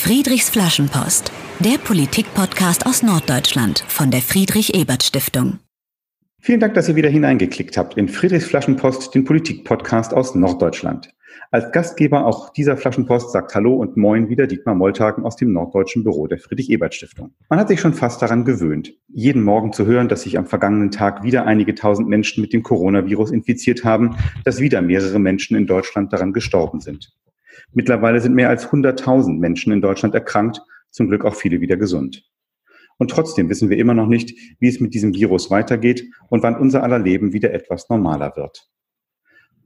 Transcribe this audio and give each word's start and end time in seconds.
Friedrichs 0.00 0.48
Flaschenpost, 0.48 1.32
der 1.58 1.76
Politik-Podcast 1.76 2.86
aus 2.86 3.02
Norddeutschland 3.02 3.84
von 3.88 4.12
der 4.12 4.22
Friedrich-Ebert-Stiftung. 4.22 5.58
Vielen 6.40 6.60
Dank, 6.60 6.74
dass 6.74 6.88
ihr 6.88 6.94
wieder 6.94 7.10
hineingeklickt 7.10 7.76
habt 7.76 7.98
in 7.98 8.08
Friedrichs 8.08 8.46
Flaschenpost, 8.46 9.12
den 9.14 9.24
Politik-Podcast 9.24 10.14
aus 10.14 10.36
Norddeutschland. 10.36 11.10
Als 11.50 11.72
Gastgeber 11.72 12.24
auch 12.26 12.52
dieser 12.52 12.76
Flaschenpost 12.76 13.32
sagt 13.32 13.54
Hallo 13.56 13.74
und 13.74 13.96
Moin 13.96 14.28
wieder 14.28 14.46
Dietmar 14.46 14.76
Molltagen 14.76 15.24
aus 15.24 15.34
dem 15.34 15.52
norddeutschen 15.52 16.04
Büro 16.04 16.28
der 16.28 16.38
Friedrich-Ebert-Stiftung. 16.38 17.34
Man 17.50 17.58
hat 17.58 17.68
sich 17.68 17.80
schon 17.80 17.92
fast 17.92 18.22
daran 18.22 18.44
gewöhnt, 18.44 18.94
jeden 19.08 19.42
Morgen 19.42 19.72
zu 19.72 19.84
hören, 19.84 20.08
dass 20.08 20.22
sich 20.22 20.38
am 20.38 20.46
vergangenen 20.46 20.92
Tag 20.92 21.24
wieder 21.24 21.44
einige 21.44 21.74
tausend 21.74 22.08
Menschen 22.08 22.40
mit 22.40 22.52
dem 22.52 22.62
Coronavirus 22.62 23.32
infiziert 23.32 23.84
haben, 23.84 24.16
dass 24.44 24.60
wieder 24.60 24.80
mehrere 24.80 25.18
Menschen 25.18 25.56
in 25.56 25.66
Deutschland 25.66 26.12
daran 26.12 26.32
gestorben 26.32 26.80
sind. 26.80 27.12
Mittlerweile 27.72 28.20
sind 28.20 28.34
mehr 28.34 28.48
als 28.48 28.68
100.000 28.68 29.38
Menschen 29.38 29.72
in 29.72 29.80
Deutschland 29.80 30.14
erkrankt, 30.14 30.60
zum 30.90 31.08
Glück 31.08 31.24
auch 31.24 31.34
viele 31.34 31.60
wieder 31.60 31.76
gesund. 31.76 32.24
Und 32.98 33.10
trotzdem 33.10 33.48
wissen 33.48 33.70
wir 33.70 33.78
immer 33.78 33.94
noch 33.94 34.08
nicht, 34.08 34.36
wie 34.58 34.68
es 34.68 34.80
mit 34.80 34.94
diesem 34.94 35.14
Virus 35.14 35.50
weitergeht 35.50 36.04
und 36.28 36.42
wann 36.42 36.56
unser 36.56 36.82
aller 36.82 36.98
Leben 36.98 37.32
wieder 37.32 37.52
etwas 37.52 37.88
normaler 37.88 38.34
wird. 38.36 38.68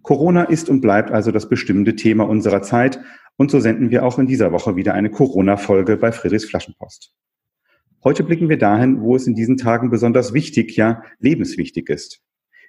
Corona 0.02 0.44
ist 0.44 0.68
und 0.68 0.80
bleibt 0.80 1.10
also 1.10 1.30
das 1.30 1.48
bestimmende 1.48 1.96
Thema 1.96 2.28
unserer 2.28 2.62
Zeit 2.62 3.00
und 3.36 3.50
so 3.50 3.60
senden 3.60 3.90
wir 3.90 4.04
auch 4.04 4.18
in 4.18 4.26
dieser 4.26 4.52
Woche 4.52 4.76
wieder 4.76 4.94
eine 4.94 5.10
Corona-Folge 5.10 5.96
bei 5.96 6.12
Friedrichs 6.12 6.44
Flaschenpost. 6.44 7.14
Heute 8.04 8.24
blicken 8.24 8.48
wir 8.48 8.58
dahin, 8.58 9.00
wo 9.00 9.14
es 9.14 9.28
in 9.28 9.34
diesen 9.34 9.56
Tagen 9.56 9.90
besonders 9.90 10.34
wichtig, 10.34 10.76
ja 10.76 11.02
lebenswichtig 11.20 11.88
ist. 11.88 12.20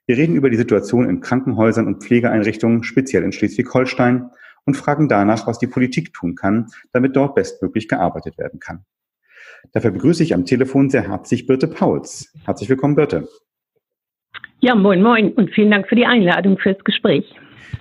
Wir 0.06 0.18
reden 0.18 0.36
über 0.36 0.50
die 0.50 0.58
Situation 0.58 1.10
in 1.10 1.22
Krankenhäusern 1.22 1.88
und 1.88 2.04
Pflegeeinrichtungen, 2.04 2.84
speziell 2.84 3.24
in 3.24 3.32
Schleswig-Holstein, 3.32 4.30
und 4.66 4.76
fragen 4.76 5.10
danach, 5.10 5.48
was 5.48 5.60
die 5.60 5.68
Politik 5.68 6.14
tun 6.14 6.36
kann, 6.36 6.68
damit 6.92 7.16
dort 7.16 7.36
bestmöglich 7.36 7.88
gearbeitet 7.88 8.38
werden 8.38 8.60
kann. 8.60 8.86
Dafür 9.72 9.92
begrüße 9.92 10.24
ich 10.24 10.34
am 10.34 10.46
Telefon 10.46 10.90
sehr 10.90 11.08
herzlich 11.08 11.46
Birte 11.46 11.68
Pauls. 11.68 12.34
Herzlich 12.46 12.70
willkommen, 12.70 12.96
Birte. 12.96 13.28
Ja, 14.60 14.76
moin, 14.76 15.02
moin 15.02 15.34
und 15.34 15.52
vielen 15.52 15.72
Dank 15.72 15.88
für 15.88 15.96
die 15.96 16.06
Einladung 16.06 16.58
fürs 16.58 16.82
Gespräch. 16.84 17.34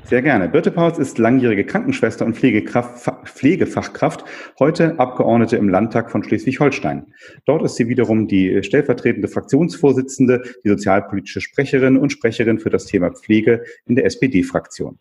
Sehr 0.04 0.22
gerne. 0.22 0.48
Birte 0.48 0.70
Pauls 0.70 0.98
ist 0.98 1.18
langjährige 1.18 1.64
Krankenschwester 1.64 2.26
und 2.26 2.36
Pflegefachkraft, 2.36 4.24
heute 4.58 4.98
Abgeordnete 4.98 5.56
im 5.56 5.68
Landtag 5.68 6.10
von 6.10 6.22
Schleswig-Holstein. 6.22 7.14
Dort 7.46 7.62
ist 7.62 7.76
sie 7.76 7.88
wiederum 7.88 8.28
die 8.28 8.62
stellvertretende 8.62 9.28
Fraktionsvorsitzende, 9.28 10.42
die 10.64 10.68
sozialpolitische 10.68 11.40
Sprecherin 11.40 11.96
und 11.96 12.10
Sprecherin 12.10 12.58
für 12.58 12.70
das 12.70 12.86
Thema 12.86 13.10
Pflege 13.10 13.62
in 13.86 13.94
der 13.94 14.04
SPD-Fraktion. 14.04 14.98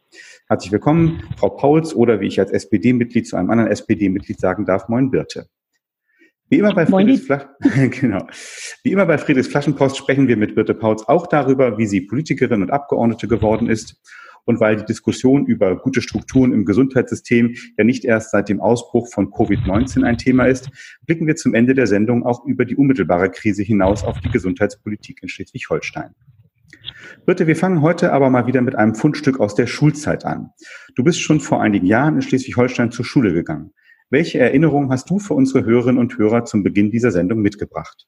Herzlich 0.47 0.71
willkommen, 0.71 1.23
Frau 1.37 1.49
Pauls, 1.49 1.95
oder 1.95 2.21
wie 2.21 2.27
ich 2.27 2.39
als 2.39 2.51
SPD-Mitglied 2.51 3.27
zu 3.27 3.35
einem 3.35 3.49
anderen 3.49 3.71
SPD-Mitglied 3.71 4.39
sagen 4.39 4.65
darf, 4.65 4.87
moin 4.87 5.11
Birte. 5.11 5.47
Wie 6.51 6.59
immer 6.59 6.73
bei 6.73 6.85
Friedrichs, 6.85 7.27
genau. 8.01 8.27
Wie 8.83 8.91
immer 8.91 9.05
bei 9.05 9.17
Friedrichs 9.17 9.47
Flaschenpost 9.47 9.95
sprechen 9.95 10.27
wir 10.27 10.35
mit 10.35 10.53
Birte 10.53 10.73
Pauls 10.73 11.07
auch 11.07 11.27
darüber, 11.27 11.77
wie 11.77 11.85
sie 11.85 12.01
Politikerin 12.01 12.61
und 12.61 12.71
Abgeordnete 12.71 13.29
geworden 13.29 13.69
ist. 13.69 14.01
Und 14.45 14.59
weil 14.59 14.77
die 14.77 14.85
Diskussion 14.85 15.45
über 15.45 15.75
gute 15.75 16.01
Strukturen 16.01 16.53
im 16.53 16.65
Gesundheitssystem 16.65 17.55
ja 17.77 17.83
nicht 17.83 18.05
erst 18.05 18.31
seit 18.31 18.49
dem 18.49 18.59
Ausbruch 18.59 19.07
von 19.11 19.31
Covid-19 19.31 20.03
ein 20.03 20.17
Thema 20.17 20.45
ist, 20.45 20.69
blicken 21.05 21.27
wir 21.27 21.35
zum 21.35 21.53
Ende 21.53 21.73
der 21.73 21.87
Sendung 21.87 22.25
auch 22.25 22.45
über 22.45 22.65
die 22.65 22.75
unmittelbare 22.75 23.29
Krise 23.29 23.63
hinaus 23.63 24.03
auf 24.03 24.19
die 24.19 24.29
Gesundheitspolitik 24.29 25.21
in 25.21 25.29
Schleswig-Holstein. 25.29 26.15
Birte, 27.25 27.47
wir 27.47 27.55
fangen 27.55 27.81
heute 27.81 28.13
aber 28.13 28.29
mal 28.29 28.47
wieder 28.47 28.61
mit 28.61 28.75
einem 28.75 28.95
Fundstück 28.95 29.39
aus 29.39 29.55
der 29.55 29.67
Schulzeit 29.67 30.25
an. 30.25 30.49
Du 30.95 31.03
bist 31.03 31.21
schon 31.21 31.39
vor 31.39 31.61
einigen 31.61 31.85
Jahren 31.85 32.15
in 32.15 32.21
Schleswig-Holstein 32.21 32.91
zur 32.91 33.05
Schule 33.05 33.33
gegangen. 33.33 33.71
Welche 34.09 34.39
Erinnerungen 34.39 34.89
hast 34.89 35.09
du 35.09 35.19
für 35.19 35.33
unsere 35.33 35.63
Hörerinnen 35.65 35.99
und 35.99 36.17
Hörer 36.17 36.45
zum 36.45 36.63
Beginn 36.63 36.91
dieser 36.91 37.11
Sendung 37.11 37.41
mitgebracht? 37.41 38.07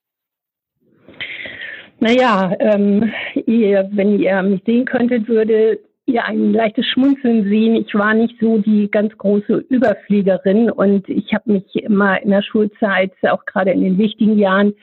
Naja, 1.99 2.53
ähm, 2.59 3.13
ihr, 3.45 3.89
wenn 3.93 4.19
ihr 4.19 4.43
mich 4.43 4.61
sehen 4.65 4.85
könntet, 4.85 5.29
würde 5.29 5.79
ihr 6.05 6.25
ein 6.25 6.53
leichtes 6.53 6.85
Schmunzeln 6.87 7.43
sehen. 7.45 7.75
Ich 7.75 7.93
war 7.95 8.13
nicht 8.13 8.35
so 8.39 8.57
die 8.57 8.89
ganz 8.91 9.17
große 9.17 9.65
Überfliegerin 9.69 10.69
und 10.69 11.07
ich 11.07 11.33
habe 11.33 11.53
mich 11.53 11.75
immer 11.75 12.21
in 12.21 12.31
der 12.31 12.41
Schulzeit, 12.41 13.11
auch 13.23 13.45
gerade 13.45 13.71
in 13.71 13.81
den 13.81 13.97
wichtigen 13.97 14.37
Jahren, 14.37 14.73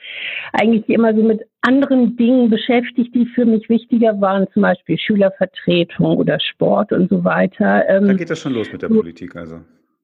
eigentlich 0.53 0.89
immer 0.89 1.13
so 1.13 1.21
mit 1.21 1.41
anderen 1.61 2.17
Dingen 2.17 2.49
beschäftigt, 2.49 3.13
die 3.13 3.27
für 3.27 3.45
mich 3.45 3.69
wichtiger 3.69 4.19
waren, 4.19 4.47
zum 4.53 4.63
Beispiel 4.63 4.97
Schülervertretung 4.97 6.17
oder 6.17 6.39
Sport 6.39 6.91
und 6.91 7.09
so 7.09 7.23
weiter. 7.23 7.87
Ähm, 7.87 8.07
da 8.07 8.13
geht 8.13 8.29
das 8.29 8.39
schon 8.39 8.53
los 8.53 8.71
mit 8.71 8.81
der 8.81 8.89
Politik 8.89 9.35
also. 9.35 9.59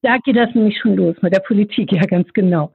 Da 0.07 0.19
geht 0.19 0.37
das 0.37 0.55
nämlich 0.55 0.79
schon 0.79 0.95
los 0.95 1.17
mit 1.21 1.35
der 1.35 1.41
Politik, 1.41 1.91
ja 1.91 2.01
ganz 2.03 2.31
genau. 2.31 2.71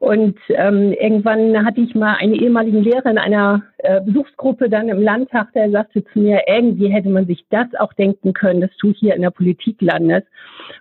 Und 0.00 0.38
ähm, 0.50 0.92
irgendwann 0.92 1.64
hatte 1.64 1.80
ich 1.80 1.94
mal 1.94 2.16
einen 2.16 2.34
ehemaligen 2.34 2.82
Lehrer 2.82 3.06
in 3.06 3.16
einer 3.16 3.62
äh, 3.78 4.02
Besuchsgruppe 4.02 4.68
dann 4.68 4.90
im 4.90 5.00
Landtag, 5.00 5.50
der 5.54 5.70
sagte 5.70 6.04
zu 6.04 6.18
mir, 6.18 6.42
irgendwie 6.46 6.88
hätte 6.88 7.08
man 7.08 7.26
sich 7.26 7.42
das 7.48 7.68
auch 7.78 7.94
denken 7.94 8.34
können, 8.34 8.60
dass 8.60 8.76
du 8.76 8.92
hier 8.92 9.14
in 9.14 9.22
der 9.22 9.30
Politik 9.30 9.80
landest, 9.80 10.26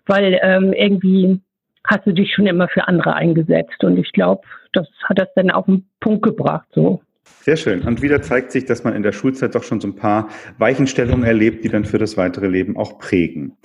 weil 0.05 0.37
ähm, 0.43 0.73
irgendwie 0.73 1.39
hast 1.87 2.05
du 2.05 2.11
dich 2.11 2.33
schon 2.33 2.47
immer 2.47 2.67
für 2.67 2.85
andere 2.85 3.13
eingesetzt. 3.13 3.81
Und 3.81 3.97
ich 3.97 4.11
glaube, 4.11 4.41
das 4.73 4.89
hat 5.05 5.19
das 5.19 5.29
dann 5.35 5.51
auf 5.51 5.67
den 5.67 5.87
Punkt 6.01 6.23
gebracht, 6.23 6.67
so. 6.73 7.01
Sehr 7.23 7.55
schön. 7.55 7.81
Und 7.83 8.01
wieder 8.01 8.21
zeigt 8.21 8.51
sich, 8.51 8.65
dass 8.65 8.83
man 8.83 8.93
in 8.93 9.03
der 9.03 9.13
Schulzeit 9.13 9.55
doch 9.55 9.63
schon 9.63 9.79
so 9.79 9.87
ein 9.87 9.95
paar 9.95 10.27
Weichenstellungen 10.57 11.23
erlebt, 11.23 11.63
die 11.63 11.69
dann 11.69 11.85
für 11.85 11.97
das 11.97 12.17
weitere 12.17 12.47
Leben 12.47 12.75
auch 12.75 12.99
prägen. 12.99 13.55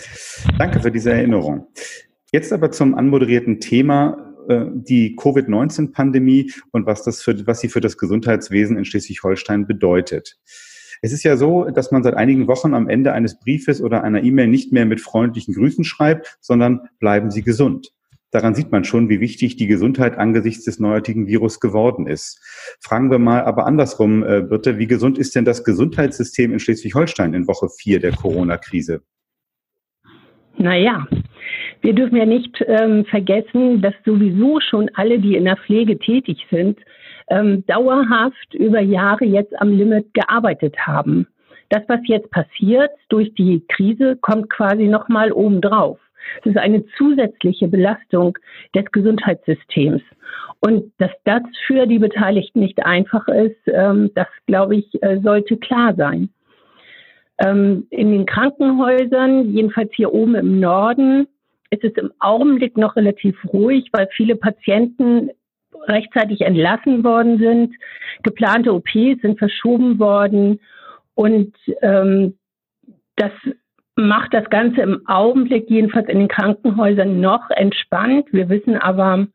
Danke 0.56 0.78
für 0.78 0.92
diese 0.92 1.10
Erinnerung. 1.10 1.66
Jetzt 2.32 2.52
aber 2.52 2.70
zum 2.70 2.94
anmoderierten 2.94 3.60
Thema 3.60 4.34
äh, 4.48 4.66
die 4.72 5.16
Covid-19-Pandemie 5.16 6.52
und 6.72 6.86
was 6.86 7.02
das 7.02 7.22
für, 7.22 7.46
was 7.46 7.60
sie 7.60 7.68
für 7.68 7.80
das 7.80 7.96
Gesundheitswesen 7.96 8.76
in 8.76 8.84
Schleswig-Holstein 8.84 9.66
bedeutet. 9.66 10.38
Es 11.00 11.12
ist 11.12 11.22
ja 11.22 11.36
so, 11.36 11.64
dass 11.70 11.92
man 11.92 12.02
seit 12.02 12.14
einigen 12.14 12.48
Wochen 12.48 12.74
am 12.74 12.88
Ende 12.88 13.12
eines 13.12 13.38
Briefes 13.38 13.80
oder 13.80 14.02
einer 14.02 14.22
E-Mail 14.24 14.48
nicht 14.48 14.72
mehr 14.72 14.84
mit 14.84 15.00
freundlichen 15.00 15.54
Grüßen 15.54 15.84
schreibt, 15.84 16.38
sondern 16.40 16.88
bleiben 16.98 17.30
Sie 17.30 17.42
gesund. 17.42 17.92
Daran 18.30 18.54
sieht 18.54 18.70
man 18.70 18.84
schon, 18.84 19.08
wie 19.08 19.20
wichtig 19.20 19.56
die 19.56 19.68
Gesundheit 19.68 20.18
angesichts 20.18 20.64
des 20.64 20.78
neuartigen 20.78 21.26
Virus 21.26 21.60
geworden 21.60 22.06
ist. 22.06 22.40
Fragen 22.80 23.10
wir 23.10 23.18
mal 23.18 23.42
aber 23.42 23.64
andersrum, 23.64 24.22
äh, 24.22 24.42
Birte, 24.42 24.76
wie 24.76 24.86
gesund 24.86 25.16
ist 25.16 25.34
denn 25.34 25.46
das 25.46 25.64
Gesundheitssystem 25.64 26.52
in 26.52 26.58
Schleswig-Holstein 26.58 27.32
in 27.32 27.46
Woche 27.46 27.68
4 27.70 28.00
der 28.00 28.12
Corona-Krise? 28.12 29.02
Naja, 30.58 31.06
wir 31.80 31.94
dürfen 31.94 32.16
ja 32.16 32.26
nicht 32.26 32.64
ähm, 32.66 33.04
vergessen, 33.04 33.80
dass 33.80 33.94
sowieso 34.04 34.60
schon 34.60 34.90
alle, 34.94 35.18
die 35.18 35.36
in 35.36 35.44
der 35.44 35.56
Pflege 35.56 35.98
tätig 35.98 36.46
sind, 36.50 36.78
ähm, 37.30 37.64
dauerhaft 37.66 38.54
über 38.54 38.80
Jahre 38.80 39.24
jetzt 39.24 39.58
am 39.60 39.70
Limit 39.70 40.12
gearbeitet 40.14 40.76
haben. 40.86 41.26
Das, 41.70 41.82
was 41.88 42.00
jetzt 42.04 42.30
passiert 42.30 42.90
durch 43.10 43.32
die 43.34 43.62
Krise, 43.68 44.16
kommt 44.16 44.48
quasi 44.50 44.84
nochmal 44.84 45.32
obendrauf. 45.32 45.98
Es 46.40 46.46
ist 46.46 46.58
eine 46.58 46.84
zusätzliche 46.96 47.68
Belastung 47.68 48.36
des 48.74 48.84
Gesundheitssystems. 48.92 50.02
Und 50.60 50.92
dass 50.98 51.10
das 51.24 51.42
für 51.66 51.86
die 51.86 51.98
Beteiligten 51.98 52.60
nicht 52.60 52.84
einfach 52.84 53.28
ist, 53.28 53.56
ähm, 53.66 54.10
das, 54.14 54.26
glaube 54.46 54.76
ich, 54.76 55.02
äh, 55.02 55.20
sollte 55.20 55.56
klar 55.56 55.94
sein. 55.94 56.30
Ähm, 57.38 57.86
in 57.90 58.10
den 58.10 58.26
Krankenhäusern, 58.26 59.52
jedenfalls 59.52 59.90
hier 59.94 60.12
oben 60.12 60.34
im 60.34 60.58
Norden, 60.58 61.28
ist 61.70 61.84
es 61.84 61.92
im 61.92 62.12
Augenblick 62.18 62.76
noch 62.76 62.96
relativ 62.96 63.36
ruhig, 63.52 63.88
weil 63.92 64.08
viele 64.16 64.36
Patienten 64.36 65.30
rechtzeitig 65.86 66.40
entlassen 66.40 67.04
worden 67.04 67.38
sind. 67.38 67.74
Geplante 68.22 68.72
OPs 68.74 69.22
sind 69.22 69.38
verschoben 69.38 69.98
worden 69.98 70.60
und 71.14 71.54
ähm, 71.82 72.38
das 73.16 73.32
macht 73.96 74.32
das 74.32 74.48
Ganze 74.50 74.82
im 74.82 75.06
Augenblick 75.08 75.68
jedenfalls 75.68 76.08
in 76.08 76.20
den 76.20 76.28
Krankenhäusern 76.28 77.20
noch 77.20 77.50
entspannt. 77.50 78.26
Wir 78.32 78.48
wissen 78.48 78.76
aber, 78.76 79.26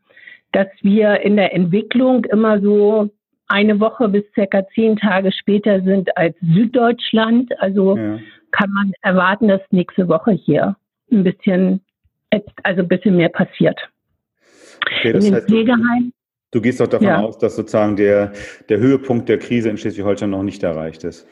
dass 0.53 0.67
wir 0.81 1.19
in 1.21 1.35
der 1.35 1.53
Entwicklung 1.53 2.23
immer 2.25 2.61
so 2.61 3.09
eine 3.47 3.79
Woche 3.79 4.07
bis 4.07 4.23
circa 4.33 4.65
zehn 4.69 4.95
Tage 4.95 5.31
später 5.31 5.81
sind 5.81 6.15
als 6.15 6.35
Süddeutschland. 6.41 7.51
Also 7.59 7.97
ja. 7.97 8.19
kann 8.51 8.71
man 8.71 8.93
erwarten, 9.01 9.49
dass 9.49 9.61
nächste 9.71 10.07
Woche 10.07 10.31
hier 10.31 10.77
ein 11.11 11.23
bisschen 11.23 11.81
also 12.63 12.81
ein 12.81 12.87
bisschen 12.87 13.15
mehr 13.15 13.29
passiert. 13.29 13.79
Okay, 14.85 15.11
in 15.11 15.19
den 15.21 15.35
heißt, 15.35 15.47
Pflegeheimen. 15.47 16.13
Du, 16.51 16.59
du 16.59 16.61
gehst 16.61 16.79
doch 16.79 16.87
davon 16.87 17.07
ja. 17.07 17.19
aus, 17.21 17.37
dass 17.37 17.55
sozusagen 17.55 17.95
der, 17.95 18.33
der 18.69 18.79
Höhepunkt 18.79 19.29
der 19.29 19.39
Krise 19.39 19.69
in 19.69 19.77
Schleswig-Holstein 19.77 20.29
noch 20.29 20.43
nicht 20.43 20.63
erreicht 20.63 21.03
ist. 21.03 21.27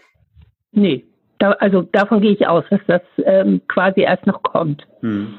Nee, 0.71 1.05
da, 1.39 1.51
also 1.53 1.81
davon 1.81 2.21
gehe 2.21 2.31
ich 2.31 2.47
aus, 2.47 2.63
dass 2.69 2.81
das 2.87 3.01
ähm, 3.25 3.61
quasi 3.67 4.01
erst 4.01 4.25
noch 4.27 4.41
kommt. 4.43 4.87
Hm. 5.01 5.33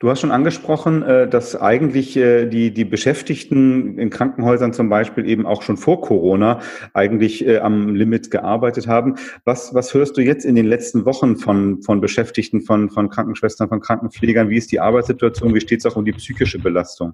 Du 0.00 0.08
hast 0.08 0.20
schon 0.22 0.30
angesprochen, 0.30 1.02
äh, 1.02 1.28
dass 1.28 1.54
eigentlich 1.54 2.16
äh, 2.16 2.46
die, 2.46 2.72
die 2.72 2.86
Beschäftigten 2.86 3.98
in 3.98 4.08
Krankenhäusern 4.08 4.72
zum 4.72 4.88
Beispiel 4.88 5.28
eben 5.28 5.44
auch 5.44 5.60
schon 5.60 5.76
vor 5.76 6.00
Corona 6.00 6.60
eigentlich 6.94 7.46
äh, 7.46 7.58
am 7.58 7.94
Limit 7.94 8.30
gearbeitet 8.30 8.86
haben. 8.86 9.16
Was, 9.44 9.74
was 9.74 9.92
hörst 9.92 10.16
du 10.16 10.22
jetzt 10.22 10.46
in 10.46 10.54
den 10.54 10.64
letzten 10.64 11.04
Wochen 11.04 11.36
von, 11.36 11.82
von 11.82 12.00
Beschäftigten, 12.00 12.62
von, 12.62 12.88
von 12.88 13.10
Krankenschwestern, 13.10 13.68
von 13.68 13.80
Krankenpflegern? 13.80 14.48
Wie 14.48 14.56
ist 14.56 14.72
die 14.72 14.80
Arbeitssituation? 14.80 15.54
Wie 15.54 15.60
steht 15.60 15.80
es 15.80 15.86
auch 15.86 15.96
um 15.96 16.06
die 16.06 16.12
psychische 16.12 16.58
Belastung? 16.58 17.12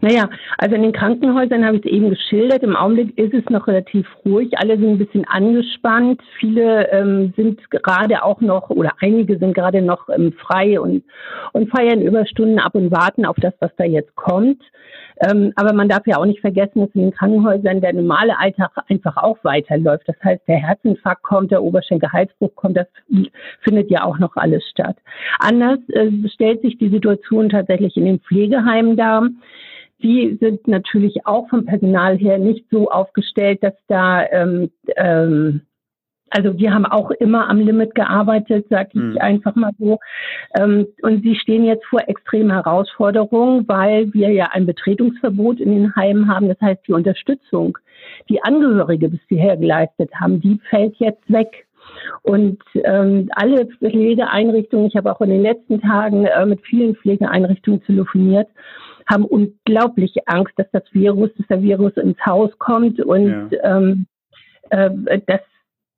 Naja, 0.00 0.30
also 0.58 0.76
in 0.76 0.82
den 0.82 0.92
Krankenhäusern 0.92 1.64
habe 1.64 1.78
ich 1.78 1.84
es 1.84 1.90
eben 1.90 2.10
geschildert. 2.10 2.62
Im 2.62 2.76
Augenblick 2.76 3.18
ist 3.18 3.34
es 3.34 3.44
noch 3.50 3.66
relativ 3.66 4.06
ruhig. 4.24 4.56
Alle 4.56 4.78
sind 4.78 4.90
ein 4.90 4.98
bisschen 4.98 5.24
angespannt. 5.26 6.20
Viele 6.38 6.88
ähm, 6.92 7.32
sind 7.36 7.68
gerade 7.70 8.22
auch 8.22 8.40
noch, 8.40 8.70
oder 8.70 8.92
einige 9.00 9.38
sind 9.38 9.54
gerade 9.54 9.82
noch 9.82 10.08
ähm, 10.08 10.32
frei 10.34 10.80
und, 10.80 11.02
und 11.52 11.68
feiern 11.70 12.00
Überstunden 12.00 12.60
ab 12.60 12.76
und 12.76 12.92
warten 12.92 13.26
auf 13.26 13.36
das, 13.40 13.54
was 13.58 13.74
da 13.76 13.84
jetzt 13.84 14.14
kommt. 14.14 14.62
Ähm, 15.20 15.52
aber 15.56 15.72
man 15.72 15.88
darf 15.88 16.06
ja 16.06 16.18
auch 16.18 16.26
nicht 16.26 16.40
vergessen, 16.40 16.80
dass 16.80 16.94
in 16.94 17.02
den 17.02 17.12
Krankenhäusern 17.12 17.80
der 17.80 17.92
normale 17.92 18.38
Alltag 18.38 18.70
einfach 18.88 19.16
auch 19.16 19.38
weiterläuft. 19.42 20.04
Das 20.06 20.16
heißt, 20.22 20.42
der 20.46 20.58
Herzinfarkt 20.58 21.22
kommt, 21.24 21.50
der 21.50 21.62
Oberschenkelhalsbruch 21.62 22.54
kommt, 22.54 22.76
das 22.76 22.86
findet 23.62 23.90
ja 23.90 24.04
auch 24.04 24.18
noch 24.18 24.36
alles 24.36 24.62
statt. 24.70 24.96
Anders 25.40 25.80
äh, 25.88 26.10
stellt 26.32 26.62
sich 26.62 26.78
die 26.78 26.90
Situation 26.90 27.48
tatsächlich 27.48 27.96
in 27.96 28.04
den 28.04 28.20
Pflegeheimen 28.20 28.96
dar. 28.96 29.28
Die 30.02 30.38
sind 30.40 30.68
natürlich 30.68 31.26
auch 31.26 31.48
vom 31.48 31.64
Personal 31.64 32.16
her 32.16 32.38
nicht 32.38 32.66
so 32.70 32.90
aufgestellt, 32.90 33.62
dass 33.62 33.74
da 33.88 34.24
ähm, 34.30 34.70
ähm, 34.96 35.62
also 36.30 36.58
wir 36.58 36.72
haben 36.72 36.86
auch 36.86 37.10
immer 37.10 37.48
am 37.48 37.58
Limit 37.58 37.94
gearbeitet, 37.94 38.66
sage 38.68 38.90
ich 38.92 39.00
mhm. 39.00 39.18
einfach 39.18 39.54
mal 39.54 39.72
so. 39.78 39.98
Ähm, 40.58 40.86
und 41.02 41.22
sie 41.22 41.36
stehen 41.36 41.64
jetzt 41.64 41.84
vor 41.86 42.00
extremen 42.06 42.50
Herausforderungen, 42.50 43.66
weil 43.68 44.12
wir 44.12 44.30
ja 44.30 44.50
ein 44.52 44.66
Betretungsverbot 44.66 45.60
in 45.60 45.70
den 45.70 45.96
Heimen 45.96 46.28
haben. 46.28 46.48
Das 46.48 46.60
heißt, 46.60 46.86
die 46.86 46.92
Unterstützung, 46.92 47.78
die 48.28 48.42
Angehörige 48.42 49.08
bisher 49.08 49.56
geleistet 49.56 50.10
haben, 50.14 50.40
die 50.40 50.60
fällt 50.70 50.96
jetzt 50.96 51.30
weg. 51.30 51.66
Und 52.22 52.58
ähm, 52.74 53.30
alle 53.34 53.66
Pflegeeinrichtungen, 53.66 54.86
ich 54.86 54.96
habe 54.96 55.10
auch 55.10 55.20
in 55.22 55.30
den 55.30 55.42
letzten 55.42 55.80
Tagen 55.80 56.26
äh, 56.26 56.44
mit 56.44 56.60
vielen 56.60 56.94
Pflegeeinrichtungen 56.96 57.82
telefoniert, 57.82 58.48
haben 59.08 59.24
unglaubliche 59.24 60.20
Angst, 60.26 60.52
dass 60.56 60.70
das 60.72 60.84
Virus, 60.92 61.30
dass 61.36 61.46
der 61.48 61.62
Virus 61.62 61.96
ins 61.96 62.18
Haus 62.24 62.50
kommt 62.58 63.00
und 63.00 63.50
ja. 63.50 63.78
ähm, 63.78 64.06
äh, 64.70 65.20
dass 65.26 65.40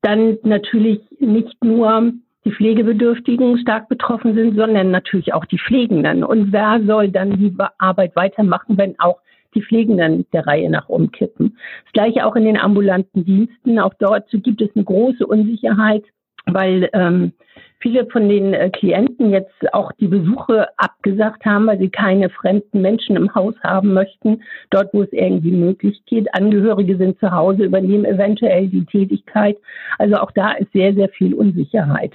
dann 0.02 0.38
natürlich 0.42 1.00
nicht 1.18 1.62
nur 1.62 2.12
die 2.44 2.52
Pflegebedürftigen 2.52 3.58
stark 3.58 3.88
betroffen 3.88 4.34
sind, 4.34 4.56
sondern 4.56 4.90
natürlich 4.90 5.34
auch 5.34 5.44
die 5.44 5.58
Pflegenden. 5.58 6.24
Und 6.24 6.52
wer 6.52 6.80
soll 6.86 7.08
dann 7.10 7.38
die 7.38 7.54
Arbeit 7.78 8.16
weitermachen, 8.16 8.78
wenn 8.78 8.98
auch 8.98 9.20
die 9.54 9.62
Pflegenden 9.62 10.24
der 10.32 10.46
Reihe 10.46 10.70
nach 10.70 10.88
umkippen? 10.88 11.58
Das 11.84 11.92
gleiche 11.92 12.24
auch 12.24 12.36
in 12.36 12.44
den 12.44 12.56
ambulanten 12.56 13.24
Diensten. 13.26 13.78
Auch 13.78 13.92
dort 13.98 14.30
gibt 14.30 14.62
es 14.62 14.70
eine 14.74 14.84
große 14.84 15.26
Unsicherheit, 15.26 16.04
weil 16.46 16.88
ähm, 16.92 17.32
viele 17.80 18.06
von 18.06 18.28
den 18.28 18.54
äh, 18.54 18.70
Klienten 18.70 19.30
jetzt 19.30 19.72
auch 19.72 19.92
die 19.92 20.08
Besuche 20.08 20.68
abgesagt 20.76 21.44
haben, 21.44 21.66
weil 21.66 21.78
sie 21.78 21.90
keine 21.90 22.30
fremden 22.30 22.80
Menschen 22.80 23.16
im 23.16 23.34
Haus 23.34 23.54
haben 23.62 23.92
möchten, 23.92 24.42
dort 24.70 24.92
wo 24.92 25.02
es 25.02 25.12
irgendwie 25.12 25.52
möglich 25.52 26.02
geht. 26.06 26.32
Angehörige 26.34 26.96
sind 26.96 27.18
zu 27.18 27.30
Hause, 27.30 27.64
übernehmen 27.64 28.04
eventuell 28.04 28.68
die 28.68 28.84
Tätigkeit. 28.84 29.56
Also 29.98 30.16
auch 30.16 30.30
da 30.32 30.52
ist 30.52 30.72
sehr, 30.72 30.94
sehr 30.94 31.08
viel 31.08 31.34
Unsicherheit. 31.34 32.12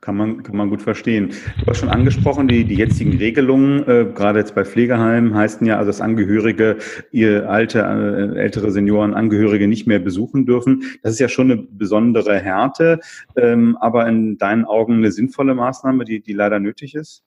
Kann 0.00 0.16
man, 0.16 0.42
kann 0.42 0.56
man 0.56 0.70
gut 0.70 0.80
verstehen. 0.80 1.30
Du 1.58 1.66
hast 1.66 1.78
schon 1.78 1.88
angesprochen, 1.88 2.46
die, 2.46 2.64
die 2.64 2.76
jetzigen 2.76 3.16
Regelungen, 3.16 3.80
äh, 3.88 4.06
gerade 4.14 4.38
jetzt 4.38 4.54
bei 4.54 4.64
Pflegeheimen, 4.64 5.34
heißen 5.34 5.66
ja, 5.66 5.76
also 5.76 5.88
dass 5.88 6.00
Angehörige 6.00 6.76
ihr 7.10 7.50
alte, 7.50 7.80
äh, 7.80 8.38
ältere 8.38 8.70
Senioren, 8.70 9.14
Angehörige 9.14 9.66
nicht 9.66 9.86
mehr 9.86 9.98
besuchen 9.98 10.46
dürfen. 10.46 10.84
Das 11.02 11.12
ist 11.12 11.18
ja 11.18 11.28
schon 11.28 11.50
eine 11.50 11.62
besondere 11.62 12.38
Härte, 12.38 13.00
ähm, 13.36 13.76
aber 13.80 14.06
in 14.08 14.38
deinen 14.38 14.64
Augen 14.64 14.94
eine 14.94 15.10
sinnvolle 15.10 15.54
Maßnahme, 15.54 16.04
die, 16.04 16.20
die 16.20 16.32
leider 16.32 16.60
nötig 16.60 16.94
ist? 16.94 17.24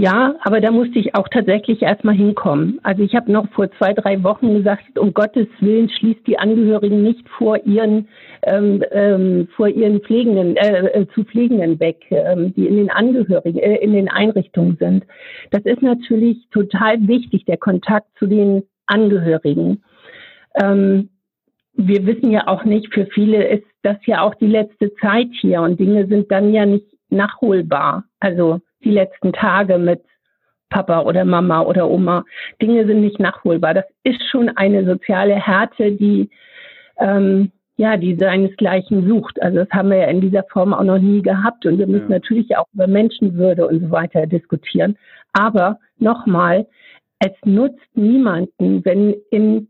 Ja, 0.00 0.34
aber 0.40 0.62
da 0.62 0.70
musste 0.70 0.98
ich 0.98 1.14
auch 1.14 1.28
tatsächlich 1.28 1.82
erstmal 1.82 2.14
hinkommen. 2.14 2.80
Also 2.82 3.02
ich 3.02 3.14
habe 3.14 3.30
noch 3.30 3.50
vor 3.50 3.70
zwei, 3.72 3.92
drei 3.92 4.22
Wochen 4.24 4.54
gesagt, 4.54 4.98
um 4.98 5.12
Gottes 5.12 5.46
Willen 5.60 5.90
schließt 5.90 6.26
die 6.26 6.38
Angehörigen 6.38 7.02
nicht 7.02 7.28
vor 7.28 7.58
ihren 7.66 8.08
ähm, 8.44 8.82
ähm, 8.92 9.48
vor 9.54 9.68
ihren 9.68 10.00
Pflegenden 10.00 10.56
äh, 10.56 10.86
äh, 10.86 11.06
zu 11.14 11.24
Pflegenden 11.24 11.78
weg, 11.80 11.98
ähm, 12.08 12.54
die 12.54 12.66
in 12.66 12.76
den 12.76 12.90
Angehörigen 12.90 13.58
äh, 13.58 13.76
in 13.76 13.92
den 13.92 14.08
Einrichtungen 14.08 14.78
sind. 14.80 15.04
Das 15.50 15.66
ist 15.66 15.82
natürlich 15.82 16.48
total 16.50 17.06
wichtig, 17.06 17.44
der 17.44 17.58
Kontakt 17.58 18.06
zu 18.18 18.26
den 18.26 18.62
Angehörigen. 18.86 19.82
Ähm, 20.54 21.10
wir 21.74 22.06
wissen 22.06 22.30
ja 22.30 22.48
auch 22.48 22.64
nicht, 22.64 22.94
für 22.94 23.04
viele 23.04 23.46
ist 23.46 23.66
das 23.82 23.98
ja 24.06 24.22
auch 24.22 24.34
die 24.36 24.46
letzte 24.46 24.94
Zeit 24.94 25.28
hier 25.42 25.60
und 25.60 25.78
Dinge 25.78 26.06
sind 26.06 26.30
dann 26.30 26.54
ja 26.54 26.64
nicht 26.64 26.86
nachholbar. 27.10 28.04
Also 28.18 28.62
die 28.84 28.90
letzten 28.90 29.32
Tage 29.32 29.78
mit 29.78 30.02
Papa 30.70 31.00
oder 31.00 31.24
Mama 31.24 31.62
oder 31.62 31.88
Oma. 31.88 32.24
Dinge 32.62 32.86
sind 32.86 33.00
nicht 33.00 33.18
nachholbar. 33.18 33.74
Das 33.74 33.86
ist 34.04 34.22
schon 34.30 34.48
eine 34.56 34.84
soziale 34.84 35.34
Härte, 35.34 35.92
die 35.92 36.30
ähm, 36.98 37.50
ja, 37.80 37.96
die 37.96 38.14
seinesgleichen 38.14 39.08
sucht. 39.08 39.40
Also 39.40 39.60
das 39.60 39.70
haben 39.70 39.88
wir 39.88 39.96
ja 39.96 40.08
in 40.08 40.20
dieser 40.20 40.44
Form 40.44 40.74
auch 40.74 40.84
noch 40.84 40.98
nie 40.98 41.22
gehabt. 41.22 41.64
Und 41.64 41.78
wir 41.78 41.86
müssen 41.86 42.10
ja. 42.10 42.16
natürlich 42.16 42.54
auch 42.58 42.66
über 42.74 42.86
Menschenwürde 42.86 43.66
und 43.66 43.80
so 43.80 43.90
weiter 43.90 44.26
diskutieren. 44.26 44.98
Aber 45.32 45.78
nochmal, 45.98 46.66
es 47.20 47.32
nutzt 47.46 47.80
niemanden, 47.94 48.84
wenn 48.84 49.14
in, 49.30 49.68